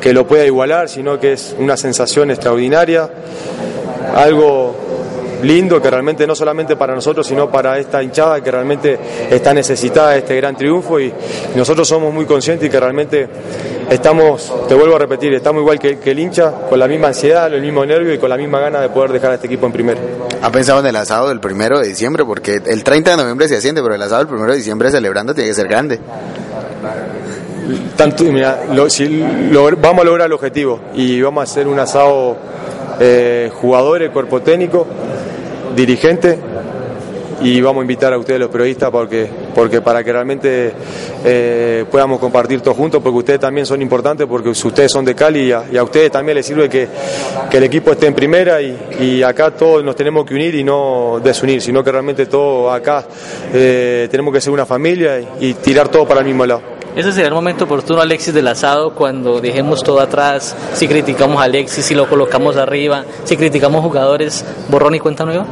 que 0.00 0.12
lo 0.12 0.24
pueda 0.24 0.46
igualar, 0.46 0.88
sino 0.88 1.18
que 1.18 1.32
es 1.32 1.56
una 1.58 1.76
sensación 1.76 2.30
extraordinaria, 2.30 3.10
algo 4.14 4.85
lindo 5.42 5.80
que 5.80 5.90
realmente 5.90 6.26
no 6.26 6.34
solamente 6.34 6.76
para 6.76 6.94
nosotros, 6.94 7.26
sino 7.26 7.50
para 7.50 7.78
esta 7.78 8.02
hinchada 8.02 8.40
que 8.40 8.50
realmente 8.50 8.98
está 9.30 9.52
necesitada 9.52 10.12
de 10.12 10.18
este 10.18 10.36
gran 10.36 10.56
triunfo 10.56 11.00
y 11.00 11.12
nosotros 11.54 11.86
somos 11.86 12.12
muy 12.12 12.24
conscientes 12.24 12.68
y 12.68 12.70
que 12.70 12.80
realmente 12.80 13.28
estamos, 13.90 14.52
te 14.68 14.74
vuelvo 14.74 14.96
a 14.96 14.98
repetir, 14.98 15.32
estamos 15.34 15.60
igual 15.60 15.78
que, 15.78 15.98
el 16.04 16.18
hincha, 16.18 16.52
con 16.68 16.78
la 16.78 16.88
misma 16.88 17.08
ansiedad, 17.08 17.52
el 17.52 17.62
mismo 17.62 17.84
nervio 17.84 18.12
y 18.14 18.18
con 18.18 18.30
la 18.30 18.36
misma 18.36 18.60
gana 18.60 18.80
de 18.80 18.88
poder 18.88 19.12
dejar 19.12 19.32
a 19.32 19.34
este 19.34 19.46
equipo 19.46 19.66
en 19.66 19.72
primero. 19.72 20.00
¿Ha 20.42 20.50
pensado 20.50 20.80
en 20.80 20.86
el 20.86 20.96
asado 20.96 21.28
del 21.28 21.40
primero 21.40 21.78
de 21.78 21.88
diciembre? 21.88 22.24
Porque 22.24 22.60
el 22.64 22.84
30 22.84 23.12
de 23.12 23.16
noviembre 23.16 23.48
se 23.48 23.56
asciende, 23.56 23.82
pero 23.82 23.94
el 23.94 24.02
asado 24.02 24.18
del 24.18 24.28
primero 24.28 24.52
de 24.52 24.58
diciembre 24.58 24.90
celebrando 24.90 25.34
tiene 25.34 25.50
que 25.50 25.54
ser 25.54 25.68
grande. 25.68 26.00
Tanto, 27.96 28.24
mira, 28.24 28.60
si 28.88 29.24
vamos 29.50 30.00
a 30.00 30.04
lograr 30.04 30.26
el 30.26 30.32
objetivo 30.32 30.80
y 30.94 31.20
vamos 31.20 31.40
a 31.40 31.44
hacer 31.50 31.66
un 31.66 31.78
asado 31.80 32.36
eh, 33.00 33.50
jugadores, 33.52 34.10
cuerpo 34.10 34.40
técnico, 34.40 34.86
dirigente 35.74 36.38
y 37.42 37.60
vamos 37.60 37.80
a 37.80 37.84
invitar 37.84 38.12
a 38.12 38.18
ustedes 38.18 38.40
los 38.40 38.48
periodistas 38.48 38.90
porque, 38.90 39.28
porque 39.54 39.80
para 39.80 40.02
que 40.02 40.12
realmente 40.12 40.72
eh, 41.24 41.84
podamos 41.90 42.18
compartir 42.18 42.60
todos 42.60 42.76
juntos, 42.76 43.02
porque 43.02 43.18
ustedes 43.18 43.40
también 43.40 43.66
son 43.66 43.82
importantes, 43.82 44.26
porque 44.26 44.48
ustedes 44.48 44.90
son 44.90 45.04
de 45.04 45.14
Cali 45.14 45.48
y 45.48 45.52
a, 45.52 45.82
ustedes 45.82 46.10
también 46.10 46.36
les 46.36 46.46
sirve 46.46 46.68
que, 46.68 46.88
el 47.52 47.64
equipo 47.64 47.92
esté 47.92 48.06
en 48.06 48.14
primera 48.14 48.60
y, 48.60 49.22
acá 49.22 49.50
todos 49.50 49.82
nos 49.82 49.96
tenemos 49.96 50.26
que 50.26 50.34
unir 50.34 50.54
y 50.54 50.62
no 50.62 51.20
desunir, 51.24 51.62
sino 51.62 51.82
que 51.82 51.90
realmente 51.90 52.26
todos 52.26 52.74
acá 52.74 53.04
eh, 53.52 54.08
tenemos 54.10 54.32
que 54.34 54.42
ser 54.42 54.52
una 54.52 54.66
familia 54.66 55.18
y 55.40 55.54
tirar 55.54 55.88
todo 55.88 56.06
para 56.06 56.20
el 56.20 56.26
mismo 56.26 56.44
lado. 56.44 56.75
Ese 56.96 57.12
sería 57.12 57.28
el 57.28 57.34
momento 57.34 57.64
oportuno, 57.64 58.00
Alexis, 58.00 58.32
del 58.32 58.48
asado, 58.48 58.94
cuando 58.94 59.38
dejemos 59.38 59.84
todo 59.84 60.00
atrás, 60.00 60.56
si 60.72 60.88
criticamos 60.88 61.38
a 61.42 61.44
Alexis, 61.44 61.84
si 61.84 61.94
lo 61.94 62.08
colocamos 62.08 62.56
arriba, 62.56 63.04
si 63.24 63.36
criticamos 63.36 63.82
jugadores, 63.82 64.42
borrón 64.70 64.94
y 64.94 64.98
cuenta 64.98 65.26
nueva. 65.26 65.44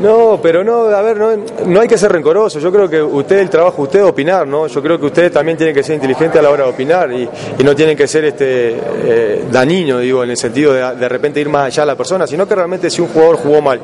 No, 0.00 0.40
pero 0.42 0.64
no, 0.64 0.86
a 0.86 1.02
ver, 1.02 1.18
no, 1.18 1.30
no 1.66 1.80
hay 1.80 1.86
que 1.86 1.96
ser 1.96 2.10
rencoroso. 2.10 2.58
Yo 2.58 2.72
creo 2.72 2.88
que 2.88 3.00
usted, 3.00 3.38
el 3.38 3.48
trabajo, 3.48 3.82
usted 3.82 4.04
opinar, 4.04 4.44
¿no? 4.44 4.66
Yo 4.66 4.82
creo 4.82 4.98
que 4.98 5.06
ustedes 5.06 5.30
también 5.30 5.56
tienen 5.56 5.72
que 5.72 5.84
ser 5.84 5.94
inteligentes 5.94 6.36
a 6.40 6.42
la 6.42 6.50
hora 6.50 6.64
de 6.64 6.70
opinar 6.70 7.12
y, 7.12 7.28
no 7.62 7.76
tienen 7.76 7.96
que 7.96 8.08
ser 8.08 8.24
este 8.24 8.76
eh, 8.76 9.44
dañino, 9.52 10.00
digo, 10.00 10.24
en 10.24 10.30
el 10.30 10.36
sentido 10.36 10.72
de 10.72 10.96
de 10.96 11.08
repente 11.08 11.40
ir 11.40 11.48
más 11.48 11.66
allá 11.66 11.82
de 11.82 11.86
la 11.86 11.96
persona, 11.96 12.26
sino 12.26 12.46
que 12.46 12.56
realmente 12.56 12.90
si 12.90 13.00
un 13.00 13.08
jugador 13.08 13.36
jugó 13.36 13.62
mal 13.62 13.80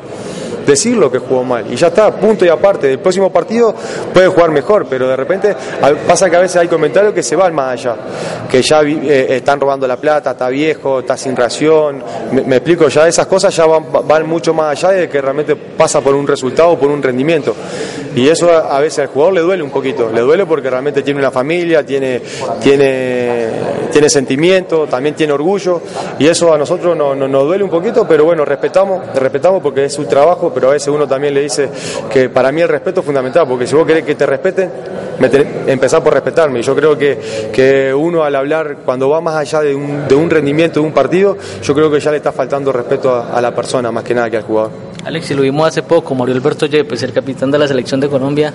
decirlo 0.67 1.11
que 1.11 1.19
jugó 1.19 1.45
mal. 1.45 1.65
Y 1.71 1.77
ya 1.77 1.89
está, 1.89 2.11
punto 2.13 2.45
y 2.45 2.49
aparte. 2.49 2.91
El 2.91 2.99
próximo 2.99 3.31
partido 3.31 3.75
puede 4.13 4.29
jugar 4.29 4.51
mejor, 4.51 4.87
pero 4.89 5.09
de 5.09 5.17
repente 5.17 5.55
pasa 6.07 6.29
que 6.29 6.37
a 6.37 6.41
veces 6.41 6.57
hay 6.57 6.69
comentarios 6.69 7.13
que 7.13 7.23
se 7.23 7.37
van 7.37 7.55
más 7.55 7.73
allá. 7.73 7.97
Que 8.51 8.63
ya 8.63 8.83
eh, 8.83 9.37
están 9.37 9.61
robando 9.61 9.87
la 9.87 9.97
plata, 9.97 10.33
está 10.33 10.49
viejo, 10.49 11.01
está 11.01 11.17
sin 11.17 11.37
ración. 11.37 12.03
Me, 12.33 12.57
explico, 12.57 12.89
ya 12.89 13.09
esas 13.09 13.27
cosas 13.27 13.55
ya 13.55 13.67
van, 13.67 14.27
mucho 14.27 14.55
más 14.55 14.85
allá 14.85 14.97
de 14.97 15.09
que 15.09 15.21
realmente 15.21 15.57
pasa 15.57 16.01
por 16.01 16.15
un 16.15 16.27
resultado, 16.27 16.79
por 16.79 16.91
un 16.91 17.03
rendimiento. 17.03 17.55
Y 18.15 18.29
eso 18.29 18.51
a, 18.51 18.79
veces 18.81 19.01
al 19.01 19.07
jugador 19.09 19.35
le 19.35 19.41
duele 19.41 19.63
un 19.63 19.71
poquito. 19.71 20.11
Le 20.13 20.21
duele 20.21 20.47
porque 20.47 20.71
realmente 20.71 21.03
tiene 21.03 21.19
una 21.19 21.31
familia, 21.31 21.85
tiene, 21.85 22.23
tiene, 22.63 23.51
tiene 23.91 24.09
sentimiento, 24.09 24.87
también 24.87 25.15
tiene 25.15 25.33
orgullo. 25.33 25.81
Y 26.19 26.27
eso 26.27 26.53
a 26.53 26.59
nosotros 26.59 26.97
nos 26.97 27.17
no, 27.17 27.29
nos 27.29 27.45
duele 27.45 27.65
un 27.65 27.71
poquito, 27.71 28.07
pero 28.07 28.25
bueno, 28.25 28.45
respetamos, 28.45 29.03
respetamos 29.15 29.63
porque 29.63 29.87
es 29.87 29.93
su 29.93 30.05
trabajo 30.07 30.54
pero 30.55 30.69
a 30.69 30.73
veces 30.73 30.89
uno 30.89 31.07
también 31.07 31.35
le 31.35 31.43
dice 31.43 31.69
que 32.11 32.29
para 32.29 32.53
mí 32.53 32.61
el 32.63 32.69
respeto 32.69 33.01
es 33.01 33.07
fundamental, 33.07 33.47
porque 33.49 33.67
si 33.67 33.75
vos 33.75 33.87
querés 33.87 34.05
que 34.05 34.15
te 34.15 34.27
respeten, 34.27 34.71
empezar 35.67 36.03
por 36.03 36.15
respetarme. 36.15 36.61
Y 36.61 36.63
yo 36.63 36.75
creo 36.75 36.97
que, 36.97 37.19
que 37.53 37.93
uno 37.93 38.25
al 38.25 38.35
hablar, 38.37 38.79
cuando 38.85 39.09
va 39.09 39.21
más 39.21 39.37
allá 39.37 39.61
de 39.61 39.75
un, 39.75 40.09
de 40.09 40.15
un 40.15 40.31
rendimiento 40.31 40.81
de 40.81 40.87
un 40.87 40.93
partido, 40.93 41.37
yo 41.63 41.75
creo 41.75 41.91
que 41.91 42.01
ya 42.01 42.11
le 42.11 42.19
está 42.19 42.33
faltando 42.33 42.73
respeto 42.73 43.15
a, 43.15 43.41
la 43.41 43.55
persona 43.55 43.93
más 43.93 44.05
que 44.05 44.15
nada 44.15 44.31
que 44.31 44.37
al 44.39 44.43
jugador. 44.43 44.71
Alex, 45.05 45.27
si 45.27 45.35
lo 45.35 45.43
vimos 45.43 45.69
hace 45.69 45.83
poco, 45.83 46.15
Mario 46.15 46.35
Alberto 46.35 46.67
Yepes, 46.67 47.03
el 47.03 47.13
capitán 47.13 47.51
de 47.51 47.59
la 47.59 47.69
selección 47.69 48.01
de 48.01 48.09
Colombia, 48.09 48.53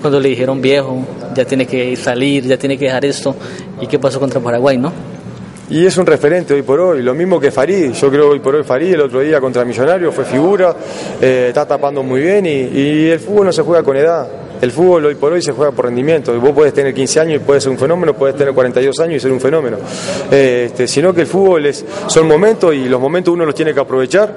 cuando 0.00 0.18
le 0.18 0.30
dijeron 0.30 0.60
viejo, 0.60 0.98
ya 1.34 1.44
tiene 1.44 1.66
que 1.66 1.94
salir, 1.96 2.44
ya 2.44 2.56
tiene 2.56 2.76
que 2.76 2.86
dejar 2.86 3.04
esto, 3.04 3.36
¿y 3.80 3.86
qué 3.86 3.98
pasó 3.98 4.18
contra 4.18 4.40
Paraguay, 4.40 4.76
no? 4.76 4.92
Y 5.70 5.86
es 5.86 5.96
un 5.96 6.06
referente 6.06 6.54
hoy 6.54 6.62
por 6.62 6.80
hoy, 6.80 7.02
lo 7.02 7.14
mismo 7.14 7.40
que 7.40 7.50
Farid, 7.50 7.92
yo 7.92 8.10
creo 8.10 8.30
hoy 8.30 8.40
por 8.40 8.54
hoy 8.54 8.64
Farid 8.64 8.94
el 8.94 9.00
otro 9.02 9.20
día 9.20 9.40
contra 9.40 9.64
Millonario 9.64 10.12
fue 10.12 10.24
figura, 10.24 10.74
eh, 11.20 11.46
está 11.48 11.66
tapando 11.66 12.02
muy 12.02 12.20
bien 12.20 12.46
y, 12.46 13.08
el 13.08 13.20
fútbol 13.20 13.46
no 13.46 13.52
se 13.52 13.62
juega 13.62 13.82
con 13.82 13.96
edad, 13.96 14.28
el 14.60 14.70
fútbol 14.70 15.06
hoy 15.06 15.14
por 15.16 15.32
hoy 15.32 15.42
se 15.42 15.50
juega 15.50 15.72
por 15.72 15.86
rendimiento. 15.86 16.38
Vos 16.40 16.52
puedes 16.52 16.72
tener 16.72 16.94
15 16.94 17.20
años 17.20 17.36
y 17.36 17.44
puedes 17.44 17.64
ser 17.64 17.72
un 17.72 17.78
fenómeno, 17.78 18.14
puedes 18.14 18.36
tener 18.36 18.54
42 18.54 19.00
años 19.00 19.16
y 19.16 19.20
ser 19.20 19.32
un 19.32 19.40
fenómeno. 19.40 19.78
Eh, 20.30 20.66
este, 20.66 20.86
sino 20.86 21.12
que 21.12 21.22
el 21.22 21.26
fútbol 21.26 21.66
es, 21.66 21.84
son 22.06 22.28
momentos 22.28 22.72
y 22.72 22.84
los 22.84 23.00
momentos 23.00 23.34
uno 23.34 23.44
los 23.44 23.56
tiene 23.56 23.74
que 23.74 23.80
aprovechar. 23.80 24.32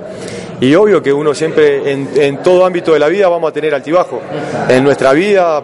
Y 0.62 0.74
obvio 0.76 1.02
que 1.02 1.12
uno 1.12 1.34
siempre, 1.34 1.92
en, 1.92 2.10
en 2.16 2.44
todo 2.44 2.66
ámbito 2.66 2.94
de 2.94 3.00
la 3.00 3.08
vida, 3.08 3.28
vamos 3.28 3.50
a 3.50 3.54
tener 3.54 3.74
altibajo. 3.74 4.22
En 4.70 4.84
nuestra 4.84 5.12
vida 5.14 5.64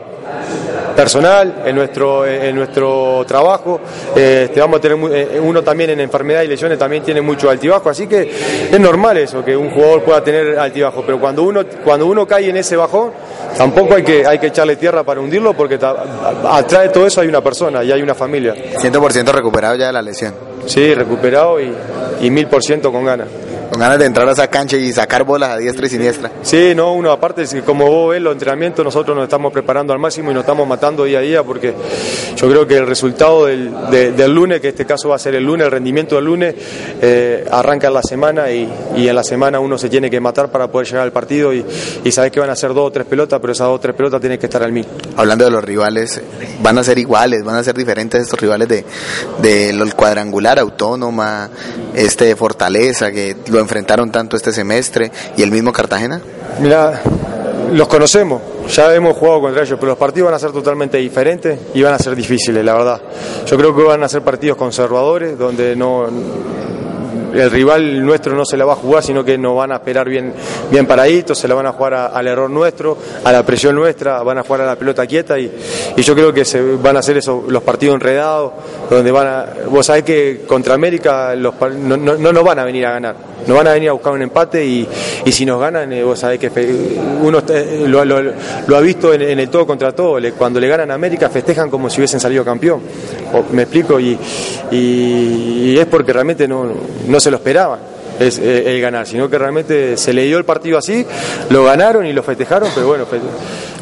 personal, 0.91 1.63
en 1.65 1.75
nuestro, 1.75 2.25
en 2.25 2.55
nuestro 2.55 3.24
trabajo. 3.27 3.79
Este, 4.15 4.60
vamos 4.60 4.77
a 4.77 4.81
tener 4.81 4.98
eh, 5.12 5.39
uno 5.41 5.63
también 5.63 5.91
en 5.91 6.00
enfermedad 6.00 6.43
y 6.43 6.48
lesiones 6.48 6.77
también 6.77 7.03
tiene 7.03 7.21
mucho 7.21 7.50
altibajo, 7.50 7.89
así 7.89 8.07
que 8.07 8.29
es 8.71 8.79
normal 8.79 9.17
eso, 9.17 9.43
que 9.43 9.55
un 9.55 9.71
jugador 9.71 10.03
pueda 10.03 10.24
tener 10.24 10.60
altibajo, 10.60 11.03
pero 11.05 11.19
cuando 11.19 11.43
uno, 11.43 11.63
cuando 11.83 12.05
uno 12.05 12.27
cae 12.27 12.50
en 12.50 12.57
ese 12.57 12.75
bajón, 12.75 13.12
tampoco 13.57 13.95
hay 13.95 14.03
que, 14.03 14.25
hay 14.25 14.39
que 14.39 14.48
echarle 14.48 14.75
tierra 14.75 15.03
para 15.03 15.19
hundirlo 15.19 15.53
porque 15.53 15.75
atrás 15.75 16.83
de 16.83 16.89
todo 16.89 17.07
eso 17.07 17.21
hay 17.21 17.27
una 17.27 17.41
persona 17.41 17.83
y 17.83 17.91
hay 17.91 18.01
una 18.01 18.15
familia. 18.15 18.53
100% 18.53 19.31
recuperado 19.31 19.75
ya 19.75 19.88
de 19.88 19.93
la 19.93 20.01
lesión. 20.01 20.33
Sí, 20.65 20.93
recuperado 20.93 21.60
y, 21.60 21.74
y 22.21 22.29
mil 22.29 22.48
por 22.48 22.63
ciento 22.63 22.91
con 22.91 23.03
ganas 23.03 23.27
con 23.71 23.79
ganas 23.79 23.99
de 23.99 24.05
entrar 24.05 24.27
a 24.27 24.33
esa 24.33 24.47
cancha 24.47 24.75
y 24.75 24.91
sacar 24.91 25.23
bolas 25.23 25.51
a 25.51 25.57
diestra 25.57 25.85
y 25.85 25.89
siniestra. 25.89 26.29
Sí, 26.41 26.73
no, 26.75 26.93
uno 26.93 27.09
aparte, 27.09 27.45
como 27.65 27.85
vos 27.87 28.11
ves 28.11 28.21
los 28.21 28.33
entrenamientos, 28.33 28.83
nosotros 28.83 29.15
nos 29.15 29.23
estamos 29.23 29.53
preparando 29.53 29.93
al 29.93 29.99
máximo 29.99 30.29
y 30.29 30.33
nos 30.33 30.41
estamos 30.41 30.67
matando 30.67 31.05
día 31.05 31.19
a 31.19 31.21
día 31.21 31.43
porque 31.43 31.73
yo 32.35 32.49
creo 32.49 32.67
que 32.67 32.75
el 32.75 32.85
resultado 32.85 33.45
del, 33.45 33.71
del 33.89 34.35
lunes, 34.35 34.59
que 34.59 34.67
este 34.67 34.85
caso 34.85 35.07
va 35.07 35.15
a 35.15 35.19
ser 35.19 35.35
el 35.35 35.45
lunes, 35.45 35.63
el 35.63 35.71
rendimiento 35.71 36.15
del 36.15 36.25
lunes, 36.25 36.53
eh, 37.01 37.47
arranca 37.49 37.87
en 37.87 37.93
la 37.93 38.03
semana 38.03 38.51
y, 38.51 38.69
y, 38.97 39.07
en 39.07 39.15
la 39.15 39.23
semana 39.23 39.61
uno 39.61 39.77
se 39.77 39.87
tiene 39.87 40.09
que 40.09 40.19
matar 40.19 40.49
para 40.49 40.67
poder 40.67 40.87
llegar 40.87 41.03
al 41.03 41.13
partido 41.13 41.53
y, 41.53 41.65
y 42.03 42.11
sabes 42.11 42.29
que 42.33 42.41
van 42.41 42.49
a 42.49 42.57
ser 42.57 42.73
dos 42.73 42.89
o 42.89 42.91
tres 42.91 43.05
pelotas, 43.05 43.39
pero 43.39 43.53
esas 43.53 43.67
dos 43.67 43.77
o 43.77 43.79
tres 43.79 43.95
pelotas 43.95 44.19
tienen 44.19 44.37
que 44.37 44.47
estar 44.47 44.61
al 44.61 44.73
mil. 44.73 44.85
Hablando 45.15 45.45
de 45.45 45.51
los 45.51 45.63
rivales, 45.63 46.21
van 46.61 46.77
a 46.77 46.83
ser 46.83 46.99
iguales, 46.99 47.45
van 47.45 47.55
a 47.55 47.63
ser 47.63 47.77
diferentes 47.77 48.21
estos 48.21 48.37
rivales 48.37 48.67
de, 48.67 48.83
de 49.41 49.91
cuadrangular, 49.95 50.59
autónoma, 50.59 51.49
este 51.95 52.35
Fortaleza, 52.35 53.11
que 53.11 53.37
lo 53.47 53.61
enfrentaron 53.62 54.12
tanto 54.12 54.36
este 54.36 54.51
semestre 54.51 55.12
y 55.38 55.44
el 55.44 55.51
mismo 55.51 55.72
Cartagena? 55.72 56.22
Mira, 56.60 57.01
los 57.72 57.88
conocemos, 57.88 58.41
ya 58.70 58.94
hemos 58.94 59.15
jugado 59.15 59.41
contra 59.41 59.63
ellos, 59.63 59.77
pero 59.80 59.91
los 59.91 59.98
partidos 59.98 60.27
van 60.27 60.36
a 60.36 60.39
ser 60.39 60.51
totalmente 60.51 60.98
diferentes 60.98 61.58
y 61.74 61.82
van 61.82 61.94
a 61.94 62.00
ser 62.00 62.15
difíciles, 62.15 62.63
la 62.63 62.74
verdad. 62.74 63.01
Yo 63.46 63.58
creo 63.58 63.75
que 63.75 63.84
van 63.84 64.03
a 64.03 64.10
ser 64.10 64.22
partidos 64.22 64.58
conservadores, 64.58 65.38
donde 65.38 65.75
no 65.75 66.08
el 67.34 67.50
rival 67.50 68.06
nuestro 68.06 68.36
no 68.36 68.46
se 68.46 68.58
la 68.58 68.65
va 68.65 68.74
a 68.74 68.75
jugar, 68.75 69.03
sino 69.03 69.24
que 69.24 69.38
nos 69.38 69.56
van 69.56 69.72
a 69.72 69.75
esperar 69.75 70.08
bien, 70.10 70.34
bien 70.70 70.86
paraditos, 70.86 71.38
se 71.38 71.48
la 71.48 71.56
van 71.56 71.65
a 71.65 71.72
jugar 71.72 71.94
al 71.94 72.27
error 72.27 72.50
nuestro, 72.50 72.98
a 73.24 73.32
la 73.32 73.46
presión 73.46 73.75
nuestra, 73.75 74.22
van 74.24 74.39
a 74.39 74.44
jugar 74.44 74.62
a 74.62 74.65
la 74.65 74.75
pelota 74.75 75.06
quieta 75.08 75.39
y, 75.39 75.51
yo 75.98 76.15
creo 76.15 76.34
que 76.34 76.44
se 76.44 76.62
van 76.75 76.96
a 76.96 77.00
hacer 77.00 77.18
eso, 77.18 77.46
los 77.48 77.63
partidos 77.63 77.96
enredados, 77.96 78.51
donde 78.89 79.12
van 79.12 79.27
a, 79.27 79.46
vos 79.70 79.86
sabés 79.86 80.03
que 80.03 80.41
contra 80.48 80.74
América 80.74 81.36
los, 81.36 81.53
no, 81.77 81.96
no, 81.96 82.15
no 82.15 82.34
nos 82.34 82.44
van 82.44 82.60
a 82.60 82.65
venir 82.65 82.86
a 82.86 82.91
ganar 82.91 83.30
nos 83.48 83.57
van 83.57 83.67
a 83.67 83.74
venir 83.74 83.89
a 83.89 83.93
buscar 83.93 84.13
un 84.13 84.21
empate 84.21 84.65
y, 84.65 84.88
y 85.25 85.31
si 85.31 85.45
nos 85.45 85.60
ganan, 85.60 85.91
eh, 85.93 86.03
vos 86.03 86.19
sabés 86.19 86.39
que 86.39 86.50
uno 87.21 87.41
lo, 87.88 88.05
lo, 88.05 88.77
ha 88.77 88.81
visto 88.81 89.13
en, 89.13 89.21
el 89.21 89.50
todo 89.50 89.65
contra 89.65 89.93
todo, 89.93 90.19
cuando 90.38 90.60
le 90.60 90.67
ganan 90.67 90.91
a 90.91 90.93
América 90.93 91.29
festejan 91.29 91.69
como 91.69 91.89
si 91.89 92.00
hubiesen 92.00 92.19
salido 92.19 92.43
campeón, 92.45 92.81
me 93.51 93.63
explico, 93.63 94.00
y, 94.00 94.17
y, 94.71 95.77
es 95.77 95.86
porque 95.86 96.13
realmente 96.13 96.48
no, 96.48 96.65
no 97.07 97.19
se 97.19 97.31
lo 97.31 97.38
esperaban 97.38 97.90
es 98.20 98.39
eh, 98.39 98.75
el 98.75 98.82
ganar, 98.82 99.08
sino 99.08 99.30
que 99.30 99.38
realmente 99.38 99.98
se 99.98 100.13
le 100.13 100.24
dio 100.24 100.38
el 100.38 100.46
partido 100.46 100.77
así, 100.77 101.06
lo 101.50 101.63
ganaron 101.63 102.06
y 102.06 102.13
lo 102.13 102.24
festejaron, 102.24 102.70
pero 102.74 102.88
bueno, 102.88 103.06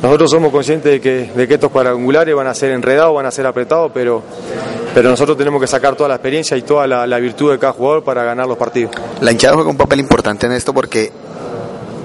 nosotros 0.02 0.32
somos 0.32 0.52
conscientes 0.52 0.92
de 0.92 1.02
que, 1.02 1.32
de 1.36 1.48
que 1.48 1.54
estos 1.56 1.72
cuadrangulares 1.72 2.36
van 2.36 2.48
a 2.48 2.54
ser 2.54 2.72
enredados, 2.72 3.16
van 3.16 3.26
a 3.26 3.32
ser 3.32 3.46
apretados, 3.46 3.92
pero 3.94 4.24
pero 4.94 5.10
nosotros 5.10 5.38
tenemos 5.38 5.62
que 5.62 5.68
sacar 5.68 5.96
toda 5.96 6.10
la 6.10 6.16
experiencia 6.16 6.58
y 6.58 6.62
toda 6.64 6.88
la, 6.88 7.20
virtud 7.20 7.52
de 7.52 7.60
cada 7.60 7.74
jugador 7.74 8.04
para 8.04 8.24
ganar 8.24 8.48
los 8.48 8.58
partidos. 8.58 8.92
La 9.22 9.32
hinchada 9.32 9.56
juega 9.56 9.70
un 9.70 9.78
papel 9.78 10.00
importante 10.00 10.48
en 10.48 10.54
esto 10.54 10.74
porque 10.74 11.12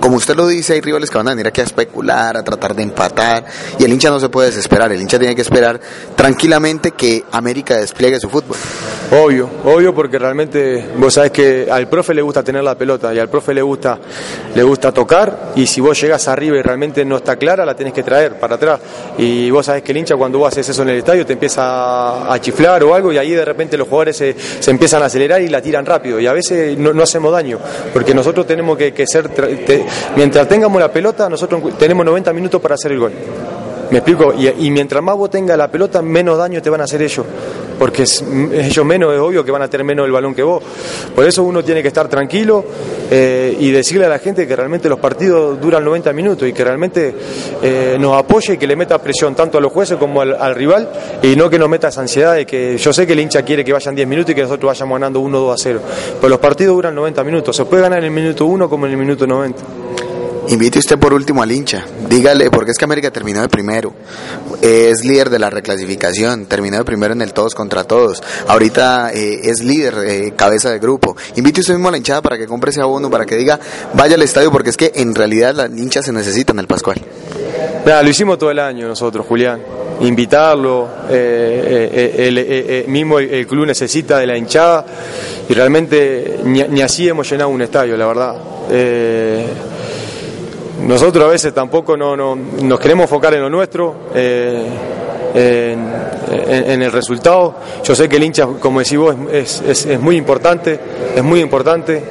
como 0.04 0.18
usted 0.18 0.36
lo 0.36 0.46
dice, 0.46 0.74
hay 0.74 0.82
rivales 0.82 1.08
que 1.08 1.16
van 1.16 1.28
a 1.28 1.30
venir 1.30 1.46
aquí 1.46 1.62
a 1.62 1.64
especular, 1.64 2.36
a 2.36 2.44
tratar 2.44 2.74
de 2.74 2.82
empatar, 2.82 3.42
y 3.78 3.84
el 3.84 3.90
hincha 3.90 4.10
no 4.10 4.20
se 4.20 4.28
puede 4.28 4.48
desesperar, 4.48 4.92
el 4.92 5.00
hincha 5.00 5.18
tiene 5.18 5.34
que 5.34 5.40
esperar 5.40 5.80
tranquilamente 6.14 6.90
que 6.90 7.24
América 7.32 7.78
despliegue 7.78 8.20
su 8.20 8.28
fútbol. 8.28 8.58
Obvio, 9.10 9.48
obvio 9.64 9.94
porque 9.94 10.18
realmente 10.18 10.84
vos 10.96 11.14
sabés 11.14 11.30
que 11.30 11.68
al 11.70 11.88
profe 11.88 12.14
le 12.14 12.22
gusta 12.22 12.42
tener 12.42 12.64
la 12.64 12.74
pelota 12.74 13.14
y 13.14 13.18
al 13.18 13.28
profe 13.28 13.54
le 13.54 13.62
gusta, 13.62 13.98
le 14.54 14.62
gusta 14.62 14.92
tocar 14.92 15.52
y 15.54 15.66
si 15.66 15.80
vos 15.80 16.00
llegas 16.00 16.26
arriba 16.26 16.56
y 16.56 16.62
realmente 16.62 17.04
no 17.04 17.18
está 17.18 17.36
clara 17.36 17.64
la 17.64 17.76
tenés 17.76 17.92
que 17.92 18.02
traer 18.02 18.38
para 18.38 18.56
atrás 18.56 18.80
y 19.18 19.50
vos 19.50 19.66
sabés 19.66 19.82
que 19.82 19.92
el 19.92 19.98
hincha 19.98 20.16
cuando 20.16 20.38
vos 20.38 20.48
haces 20.48 20.70
eso 20.70 20.82
en 20.82 20.88
el 20.88 20.98
estadio 20.98 21.24
te 21.24 21.34
empieza 21.34 22.32
a 22.32 22.40
chiflar 22.40 22.82
o 22.82 22.94
algo 22.94 23.12
y 23.12 23.18
ahí 23.18 23.30
de 23.32 23.44
repente 23.44 23.76
los 23.76 23.86
jugadores 23.86 24.16
se, 24.16 24.34
empiezan 24.66 25.02
a 25.02 25.06
acelerar 25.06 25.42
y 25.42 25.48
la 25.48 25.60
tiran 25.60 25.84
rápido 25.84 26.18
y 26.18 26.26
a 26.26 26.32
veces 26.32 26.76
no, 26.78 26.90
hacemos 27.02 27.30
daño 27.30 27.58
porque 27.92 28.14
nosotros 28.14 28.46
tenemos 28.46 28.76
que, 28.78 29.06
ser 29.06 29.28
mientras 30.16 30.48
tengamos 30.48 30.80
la 30.80 30.90
pelota, 30.92 31.28
nosotros 31.28 31.76
tenemos 31.78 32.04
90 32.04 32.32
minutos 32.32 32.60
para 32.60 32.74
hacer 32.74 32.92
el 32.92 32.98
gol. 32.98 33.12
¿Me 33.90 33.98
explico? 33.98 34.32
Y, 34.34 34.70
mientras 34.70 35.02
más 35.02 35.16
vos 35.16 35.30
tengas 35.30 35.56
la 35.56 35.68
pelota, 35.68 36.02
menos 36.02 36.38
daño 36.38 36.60
te 36.62 36.70
van 36.70 36.80
a 36.80 36.84
hacer 36.84 37.02
ellos. 37.02 37.24
Porque 37.78 38.02
ellos 38.02 38.84
menos, 38.84 39.12
es 39.12 39.20
obvio 39.20 39.44
que 39.44 39.50
van 39.50 39.62
a 39.62 39.68
tener 39.68 39.84
menos 39.84 40.06
el 40.06 40.12
balón 40.12 40.34
que 40.34 40.42
vos. 40.42 40.62
Por 41.14 41.24
eso 41.26 41.42
uno 41.42 41.62
tiene 41.62 41.82
que 41.82 41.88
estar 41.88 42.08
tranquilo 42.08 42.64
eh, 43.10 43.56
y 43.58 43.70
decirle 43.70 44.06
a 44.06 44.08
la 44.08 44.18
gente 44.20 44.46
que 44.46 44.54
realmente 44.54 44.88
los 44.88 44.98
partidos 45.00 45.60
duran 45.60 45.84
90 45.84 46.12
minutos 46.12 46.48
y 46.48 46.52
que 46.52 46.64
realmente 46.64 47.14
eh, 47.62 47.96
nos 47.98 48.16
apoye 48.16 48.54
y 48.54 48.56
que 48.56 48.66
le 48.66 48.76
meta 48.76 48.98
presión 48.98 49.34
tanto 49.34 49.58
a 49.58 49.60
los 49.60 49.72
jueces 49.72 49.96
como 49.96 50.20
al, 50.20 50.54
rival 50.54 50.88
y 51.22 51.34
no 51.34 51.50
que 51.50 51.58
nos 51.58 51.68
meta 51.68 51.88
esa 51.88 52.00
ansiedad 52.00 52.34
de 52.34 52.46
que 52.46 52.78
yo 52.78 52.92
sé 52.92 53.06
que 53.06 53.12
el 53.12 53.20
hincha 53.20 53.42
quiere 53.42 53.64
que 53.64 53.72
vayan 53.72 53.94
10 53.94 54.06
minutos 54.06 54.30
y 54.30 54.34
que 54.34 54.42
nosotros 54.42 54.68
vayamos 54.68 54.96
ganando 54.96 55.20
1-2 55.20 55.52
a 55.52 55.56
0. 55.56 55.80
Pero 56.20 56.28
los 56.28 56.38
partidos 56.38 56.76
duran 56.76 56.94
90 56.94 57.24
minutos. 57.24 57.56
Se 57.56 57.64
puede 57.64 57.82
ganar 57.82 57.98
en 57.98 58.06
el 58.06 58.10
minuto 58.12 58.46
1 58.46 58.68
como 58.68 58.86
en 58.86 58.92
el 58.92 58.98
minuto 58.98 59.26
90. 59.26 59.83
Invite 60.48 60.78
usted 60.78 60.98
por 60.98 61.14
último 61.14 61.42
al 61.42 61.50
hincha. 61.50 61.84
Dígale, 62.08 62.50
porque 62.50 62.72
es 62.72 62.78
que 62.78 62.84
América 62.84 63.10
terminó 63.10 63.40
de 63.40 63.48
primero. 63.48 63.94
Es 64.60 65.02
líder 65.04 65.30
de 65.30 65.38
la 65.38 65.48
reclasificación. 65.48 66.46
Terminó 66.46 66.76
de 66.76 66.84
primero 66.84 67.14
en 67.14 67.22
el 67.22 67.32
todos 67.32 67.54
contra 67.54 67.84
todos. 67.84 68.22
Ahorita 68.46 69.10
eh, 69.12 69.40
es 69.44 69.62
líder, 69.64 69.94
eh, 70.06 70.32
cabeza 70.36 70.70
de 70.70 70.78
grupo. 70.78 71.16
Invite 71.36 71.60
usted 71.60 71.74
mismo 71.74 71.88
a 71.88 71.92
la 71.92 71.96
hinchada 71.96 72.20
para 72.20 72.36
que 72.36 72.46
compre 72.46 72.70
ese 72.70 72.82
abono, 72.82 73.10
para 73.10 73.24
que 73.24 73.36
diga, 73.36 73.58
vaya 73.94 74.16
al 74.16 74.22
estadio, 74.22 74.52
porque 74.52 74.70
es 74.70 74.76
que 74.76 74.92
en 74.94 75.14
realidad 75.14 75.54
las 75.54 75.70
hinchas 75.70 76.04
se 76.04 76.12
necesitan 76.12 76.58
el 76.58 76.66
Pascual. 76.66 77.00
lo 77.86 78.08
hicimos 78.08 78.38
todo 78.38 78.50
el 78.50 78.58
año 78.58 78.86
nosotros, 78.86 79.24
Julián. 79.26 79.60
Invitarlo, 80.00 80.88
eh, 81.08 82.16
el, 82.18 82.88
mismo 82.88 83.18
el, 83.18 83.46
club 83.46 83.64
necesita 83.64 84.18
de 84.18 84.26
la 84.26 84.36
hinchada 84.36 84.84
y 85.48 85.54
realmente 85.54 86.40
ni, 86.44 86.62
ni 86.64 86.82
así 86.82 87.08
hemos 87.08 87.30
llenado 87.30 87.50
un 87.50 87.62
estadio, 87.62 87.96
la 87.96 88.06
verdad 88.06 88.34
nosotros 90.80 91.24
a 91.24 91.28
veces 91.28 91.54
tampoco 91.54 91.96
no, 91.96 92.16
no, 92.16 92.36
nos 92.36 92.80
queremos 92.80 93.04
enfocar 93.04 93.34
en 93.34 93.42
lo 93.42 93.50
nuestro. 93.50 93.94
Eh, 94.14 94.66
en, 95.36 96.80
el 96.80 96.92
resultado. 96.92 97.56
Yo 97.82 97.94
sé 97.94 98.08
que 98.08 98.16
el 98.16 98.22
hincha, 98.22 98.46
como 98.60 98.78
decís 98.78 98.96
vos, 98.96 99.16
es, 99.32 99.60
es, 99.66 99.86
es 99.86 100.00
muy 100.00 100.16
importante, 100.16 100.78
es 101.16 101.22
muy 101.24 101.40
importante. 101.40 102.02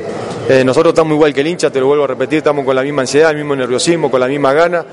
Eh, 0.49 0.63
nosotros 0.65 0.91
estamos 0.91 1.13
igual 1.13 1.33
que 1.33 1.39
el 1.39 1.47
hincha, 1.47 1.69
te 1.69 1.79
lo 1.79 1.87
vuelvo 1.87 2.03
a 2.03 2.07
repetir, 2.07 2.39
estamos 2.39 2.65
con 2.65 2.75
la 2.75 2.81
misma 2.81 3.03
ansiedad, 3.03 3.31
el 3.31 3.37
mismo 3.37 3.55
nerviosismo, 3.55 4.11
con 4.11 4.19
la 4.19 4.27
misma 4.27 4.51
gana, 4.51 4.83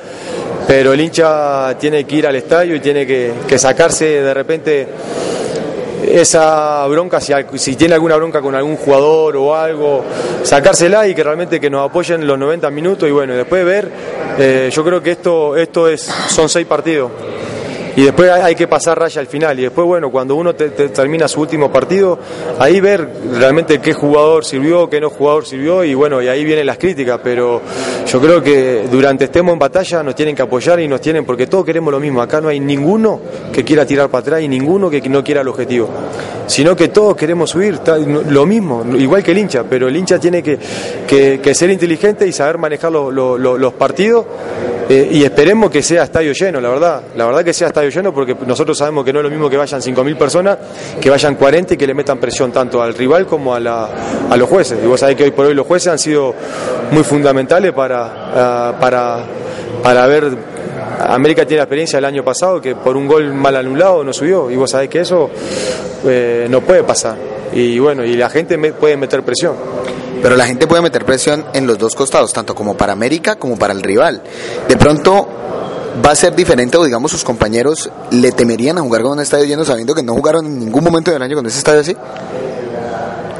pero 0.68 0.92
el 0.92 1.00
hincha 1.00 1.76
tiene 1.76 2.04
que 2.04 2.16
ir 2.16 2.26
al 2.28 2.36
estadio 2.36 2.76
y 2.76 2.80
tiene 2.80 3.04
que 3.04 3.58
sacarse 3.58 4.22
de 4.22 4.32
repente 4.32 4.88
esa 6.02 6.86
bronca, 6.86 7.20
si, 7.20 7.32
si, 7.56 7.76
tiene 7.76 7.94
alguna 7.94 8.16
bronca 8.16 8.40
con 8.40 8.54
algún 8.54 8.76
jugador 8.76 9.36
o 9.36 9.54
algo, 9.54 10.04
sacársela 10.42 11.06
y 11.06 11.14
que 11.14 11.22
realmente 11.22 11.60
que 11.60 11.70
nos 11.70 11.88
apoyen 11.88 12.26
los 12.26 12.38
90 12.38 12.70
minutos 12.70 13.08
y 13.08 13.12
bueno, 13.12 13.34
después 13.34 13.64
ver, 13.64 13.90
eh, 14.38 14.70
yo 14.72 14.84
creo 14.84 15.02
que 15.02 15.12
esto, 15.12 15.56
esto 15.56 15.88
es, 15.88 16.02
son 16.02 16.48
seis 16.48 16.66
partidos 16.66 17.10
y 17.96 18.02
después 18.02 18.30
hay 18.30 18.54
que 18.54 18.66
pasar 18.66 18.98
raya 18.98 19.20
al 19.20 19.26
final. 19.26 19.58
Y 19.58 19.62
después 19.62 19.86
bueno 19.86 20.10
cuando 20.10 20.34
uno 20.34 20.54
te, 20.54 20.70
te 20.70 20.88
termina 20.88 21.28
su 21.28 21.40
último 21.40 21.72
partido 21.72 22.18
ahí 22.58 22.80
ver 22.80 23.08
realmente 23.32 23.80
qué 23.80 23.92
jugador 23.92 24.44
sirvió 24.44 24.88
qué 24.88 25.00
no 25.00 25.10
jugador 25.10 25.46
sirvió 25.46 25.84
y 25.84 25.94
bueno 25.94 26.22
y 26.22 26.28
ahí 26.28 26.44
vienen 26.44 26.66
las 26.66 26.78
críticas. 26.78 27.20
Pero 27.22 27.60
yo 28.06 28.20
creo 28.20 28.42
que 28.42 28.84
durante 28.90 29.24
estemos 29.24 29.52
en 29.52 29.58
batalla 29.58 30.02
nos 30.02 30.14
tienen 30.14 30.34
que 30.34 30.42
apoyar 30.42 30.80
y 30.80 30.88
nos 30.88 31.00
tienen 31.00 31.24
porque 31.24 31.46
todos 31.46 31.64
queremos 31.64 31.92
lo 31.92 32.00
mismo. 32.00 32.20
Acá 32.20 32.40
no 32.40 32.48
hay 32.48 32.60
ninguno 32.60 33.20
que 33.52 33.64
quiera 33.64 33.86
tirar 33.86 34.08
para 34.08 34.22
atrás 34.22 34.42
y 34.42 34.48
ninguno 34.48 34.90
que 34.90 35.00
no 35.08 35.24
quiera 35.24 35.40
el 35.40 35.48
objetivo. 35.48 35.88
Sino 36.46 36.74
que 36.74 36.88
todos 36.88 37.16
queremos 37.16 37.50
subir 37.50 37.78
lo 38.28 38.46
mismo 38.46 38.84
igual 38.96 39.22
que 39.22 39.32
el 39.32 39.38
hincha. 39.38 39.64
Pero 39.64 39.88
el 39.88 39.96
hincha 39.96 40.18
tiene 40.18 40.42
que, 40.42 41.54
ser 41.54 41.70
inteligente 41.70 42.26
y 42.26 42.32
saber 42.32 42.58
manejar 42.58 42.92
los 42.92 43.72
partidos 43.74 44.26
eh, 44.88 45.08
y 45.12 45.22
esperemos 45.22 45.70
que 45.70 45.82
sea 45.82 46.02
estadio 46.02 46.32
lleno 46.32 46.60
la 46.60 46.68
verdad. 46.68 47.02
La 47.16 47.26
verdad 47.26 47.44
que 47.44 47.52
sea 47.52 47.68
estadio 47.68 47.79
lleno 47.88 48.12
porque 48.12 48.36
nosotros 48.46 48.76
sabemos 48.76 49.04
que 49.04 49.12
no 49.12 49.20
es 49.20 49.24
lo 49.24 49.30
mismo 49.30 49.48
que 49.48 49.56
vayan 49.56 49.80
5.000 49.80 50.16
personas, 50.16 50.58
que 51.00 51.08
vayan 51.08 51.34
40 51.36 51.74
y 51.74 51.76
que 51.76 51.86
le 51.86 51.94
metan 51.94 52.18
presión 52.18 52.52
tanto 52.52 52.82
al 52.82 52.94
rival 52.94 53.26
como 53.26 53.54
a, 53.54 53.60
la, 53.60 53.88
a 54.28 54.36
los 54.36 54.48
jueces. 54.48 54.78
Y 54.82 54.86
vos 54.86 55.00
sabés 55.00 55.16
que 55.16 55.24
hoy 55.24 55.30
por 55.30 55.46
hoy 55.46 55.54
los 55.54 55.66
jueces 55.66 55.88
han 55.92 55.98
sido 55.98 56.34
muy 56.90 57.04
fundamentales 57.04 57.72
para, 57.72 58.74
uh, 58.74 58.80
para, 58.80 59.24
para 59.82 60.06
ver 60.06 60.36
América 61.08 61.46
tiene 61.46 61.58
la 61.58 61.64
experiencia 61.64 61.96
del 61.96 62.04
año 62.04 62.22
pasado 62.22 62.60
que 62.60 62.74
por 62.74 62.96
un 62.96 63.06
gol 63.06 63.32
mal 63.32 63.56
anulado 63.56 64.04
no 64.04 64.12
subió. 64.12 64.50
Y 64.50 64.56
vos 64.56 64.70
sabés 64.70 64.88
que 64.88 65.00
eso 65.00 65.30
eh, 66.06 66.46
no 66.50 66.60
puede 66.60 66.82
pasar. 66.84 67.16
Y 67.52 67.78
bueno 67.78 68.04
y 68.04 68.16
la 68.16 68.28
gente 68.28 68.58
puede 68.72 68.96
meter 68.96 69.22
presión. 69.22 69.54
Pero 70.22 70.36
la 70.36 70.46
gente 70.46 70.66
puede 70.66 70.82
meter 70.82 71.04
presión 71.04 71.46
en 71.54 71.66
los 71.66 71.78
dos 71.78 71.94
costados 71.94 72.32
tanto 72.32 72.54
como 72.54 72.76
para 72.76 72.92
América 72.92 73.36
como 73.36 73.58
para 73.58 73.72
el 73.72 73.82
rival. 73.82 74.22
De 74.68 74.76
pronto 74.76 75.28
va 76.04 76.12
a 76.12 76.14
ser 76.14 76.34
diferente 76.34 76.76
o 76.76 76.84
digamos 76.84 77.10
sus 77.10 77.24
compañeros 77.24 77.90
le 78.10 78.32
temerían 78.32 78.78
a 78.78 78.82
jugar 78.82 79.02
con 79.02 79.12
un 79.12 79.20
estadio 79.20 79.44
lleno 79.44 79.64
sabiendo 79.64 79.94
que 79.94 80.02
no 80.02 80.14
jugaron 80.14 80.46
en 80.46 80.58
ningún 80.58 80.84
momento 80.84 81.10
del 81.10 81.22
año 81.22 81.36
con 81.36 81.46
ese 81.46 81.58
estadio 81.58 81.80
así? 81.80 81.96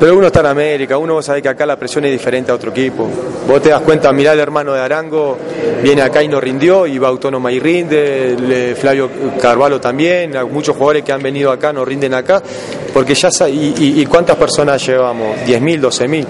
Pero 0.00 0.16
uno 0.16 0.28
está 0.28 0.40
en 0.40 0.46
América, 0.46 0.96
uno 0.96 1.20
sabe 1.20 1.42
que 1.42 1.50
acá 1.50 1.66
la 1.66 1.76
presión 1.76 2.06
es 2.06 2.10
diferente 2.10 2.50
a 2.50 2.54
otro 2.54 2.70
equipo. 2.70 3.06
Vos 3.46 3.60
te 3.60 3.68
das 3.68 3.82
cuenta, 3.82 4.10
mirá 4.14 4.32
el 4.32 4.40
hermano 4.40 4.72
de 4.72 4.80
Arango, 4.80 5.36
viene 5.82 6.00
acá 6.00 6.22
y 6.22 6.28
no 6.28 6.40
rindió, 6.40 6.86
y 6.86 6.96
va 6.96 7.08
autónoma 7.08 7.52
y 7.52 7.60
rinde, 7.60 8.34
le, 8.40 8.74
Flavio 8.74 9.10
Carvalho 9.38 9.78
también, 9.78 10.32
muchos 10.50 10.74
jugadores 10.74 11.04
que 11.04 11.12
han 11.12 11.22
venido 11.22 11.52
acá 11.52 11.70
no 11.74 11.84
rinden 11.84 12.14
acá, 12.14 12.42
porque 12.94 13.14
ya 13.14 13.30
sabe, 13.30 13.50
y, 13.52 14.06
cuántas 14.06 14.36
personas 14.36 14.84
llevamos, 14.86 15.36
10.000, 15.46 15.80
12.000. 15.82 16.26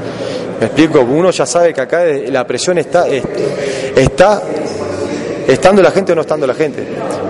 Me 0.58 0.66
explico, 0.66 1.02
uno 1.02 1.30
ya 1.30 1.46
sabe 1.46 1.72
que 1.72 1.80
acá 1.80 2.02
la 2.26 2.44
presión 2.44 2.76
está, 2.76 3.06
está 3.06 4.42
estando 5.52 5.82
la 5.82 5.90
gente 5.90 6.12
o 6.12 6.14
no 6.14 6.20
estando 6.22 6.46
la 6.46 6.54
gente. 6.54 6.86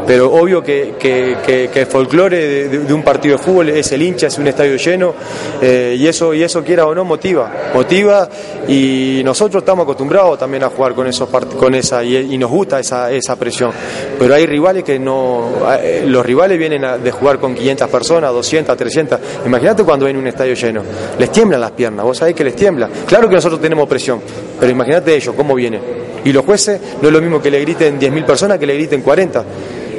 Pero 0.06 0.32
obvio 0.32 0.62
que, 0.62 0.94
que, 0.98 1.70
el 1.72 1.86
folclore 1.86 2.68
de, 2.68 2.92
un 2.92 3.02
partido 3.02 3.36
de 3.36 3.42
fútbol 3.42 3.68
es 3.70 3.92
el 3.92 4.02
hincha, 4.02 4.26
es 4.26 4.38
un 4.38 4.46
estadio 4.46 4.76
lleno, 4.76 5.14
eh, 5.60 5.96
y 5.98 6.06
eso, 6.06 6.34
y 6.34 6.42
eso 6.42 6.62
quiera 6.62 6.86
o 6.86 6.94
no, 6.94 7.04
motiva. 7.04 7.50
Motiva 7.74 8.28
y 8.68 9.22
nosotros 9.24 9.62
estamos 9.62 9.84
acostumbrados 9.84 10.38
también 10.38 10.64
a 10.64 10.68
jugar 10.68 10.94
con 10.94 11.06
esos 11.06 11.28
con 11.28 11.74
esa, 11.74 12.02
y, 12.04 12.36
nos 12.38 12.50
gusta 12.50 12.80
esa, 12.80 13.10
esa 13.10 13.36
presión. 13.36 13.72
Pero 14.18 14.34
hay 14.34 14.46
rivales 14.46 14.84
que 14.84 14.98
no, 14.98 15.50
eh, 15.80 16.04
los 16.06 16.24
rivales 16.24 16.58
vienen 16.58 16.84
a, 16.84 16.98
de 16.98 17.10
jugar 17.10 17.38
con 17.38 17.54
500 17.54 17.88
personas, 17.88 18.32
200, 18.32 18.76
300. 18.76 19.20
Imagínate 19.46 19.84
cuando 19.84 20.06
ven 20.06 20.16
un 20.16 20.26
estadio 20.26 20.54
lleno, 20.54 20.82
les 21.18 21.30
tiemblan 21.30 21.60
las 21.60 21.70
piernas, 21.72 22.04
vos 22.04 22.18
sabés 22.18 22.34
que 22.34 22.44
les 22.44 22.56
tiembla. 22.56 22.88
Claro 23.06 23.28
que 23.28 23.34
nosotros 23.34 23.60
tenemos 23.60 23.88
presión, 23.88 24.20
pero 24.58 24.70
imagínate 24.70 25.14
ellos, 25.14 25.34
cómo 25.36 25.54
vienen. 25.54 26.10
Y 26.24 26.32
los 26.32 26.44
jueces 26.44 26.80
no 27.00 27.08
es 27.08 27.14
lo 27.14 27.20
mismo 27.20 27.40
que 27.40 27.50
le 27.50 27.60
griten 27.60 27.98
10.000 28.10 28.24
personas 28.24 28.58
que 28.58 28.66
le 28.66 28.74
griten 28.74 29.02
40 29.02 29.44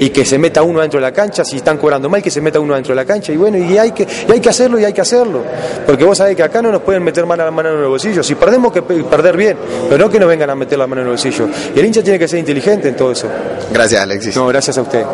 y 0.02 0.10
que 0.10 0.26
se 0.26 0.39
meta 0.39 0.63
uno 0.63 0.82
dentro 0.82 1.00
de 1.00 1.04
la 1.04 1.13
cancha, 1.13 1.45
si 1.45 1.58
están 1.58 1.78
cobrando 1.78 2.10
mal, 2.10 2.24
que 2.24 2.32
se 2.32 2.41
meta 2.41 2.60
uno 2.60 2.74
dentro 2.74 2.93
de 2.93 2.95
la 2.95 3.06
cancha, 3.06 3.32
y 3.32 3.38
bueno, 3.38 3.60
y 3.60 3.78
hay 3.78 3.91
que, 3.91 4.02
y 4.28 4.32
hay 4.32 4.39
que 4.39 4.50
hacerlo 4.50 4.80
y 4.80 4.84
hay 4.84 4.93
que 4.93 5.02
hacerlo, 5.02 5.43
porque 5.86 6.04
vos 6.04 6.17
sabés 6.17 6.36
que 6.36 6.41
acá 6.41 6.60
no 6.60 6.71
nos 6.71 6.82
pueden 6.82 7.04
meter 7.04 7.24
mano 7.28 7.43
a 7.43 7.45
la 7.45 7.52
mano 7.52 7.69
en 7.69 7.78
el 7.78 7.86
bolsillo, 7.86 8.24
si 8.24 8.34
perdemos 8.34 8.74
que 8.74 8.82
perder 8.82 9.38
bien, 9.38 9.58
pero 9.88 10.04
no 10.06 10.10
que 10.10 10.19
nos 10.19 10.28
vengan 10.28 10.50
a 10.50 10.56
meter 10.56 10.80
la 10.80 10.88
mano 10.88 11.02
en 11.02 11.08
el 11.08 11.12
bolsillo, 11.12 11.47
y 11.76 11.80
el 11.80 11.86
hincha 11.86 12.02
tiene 12.02 12.17
que 12.17 12.28
ser 12.28 12.39
inteligente 12.39 12.89
en 12.89 12.95
todo 12.95 13.12
eso. 13.12 13.28
Gracias 13.71 14.02
Alexis. 14.02 14.36
No, 14.36 14.47
gracias 14.47 14.76
a 14.80 14.82
usted. 14.82 15.06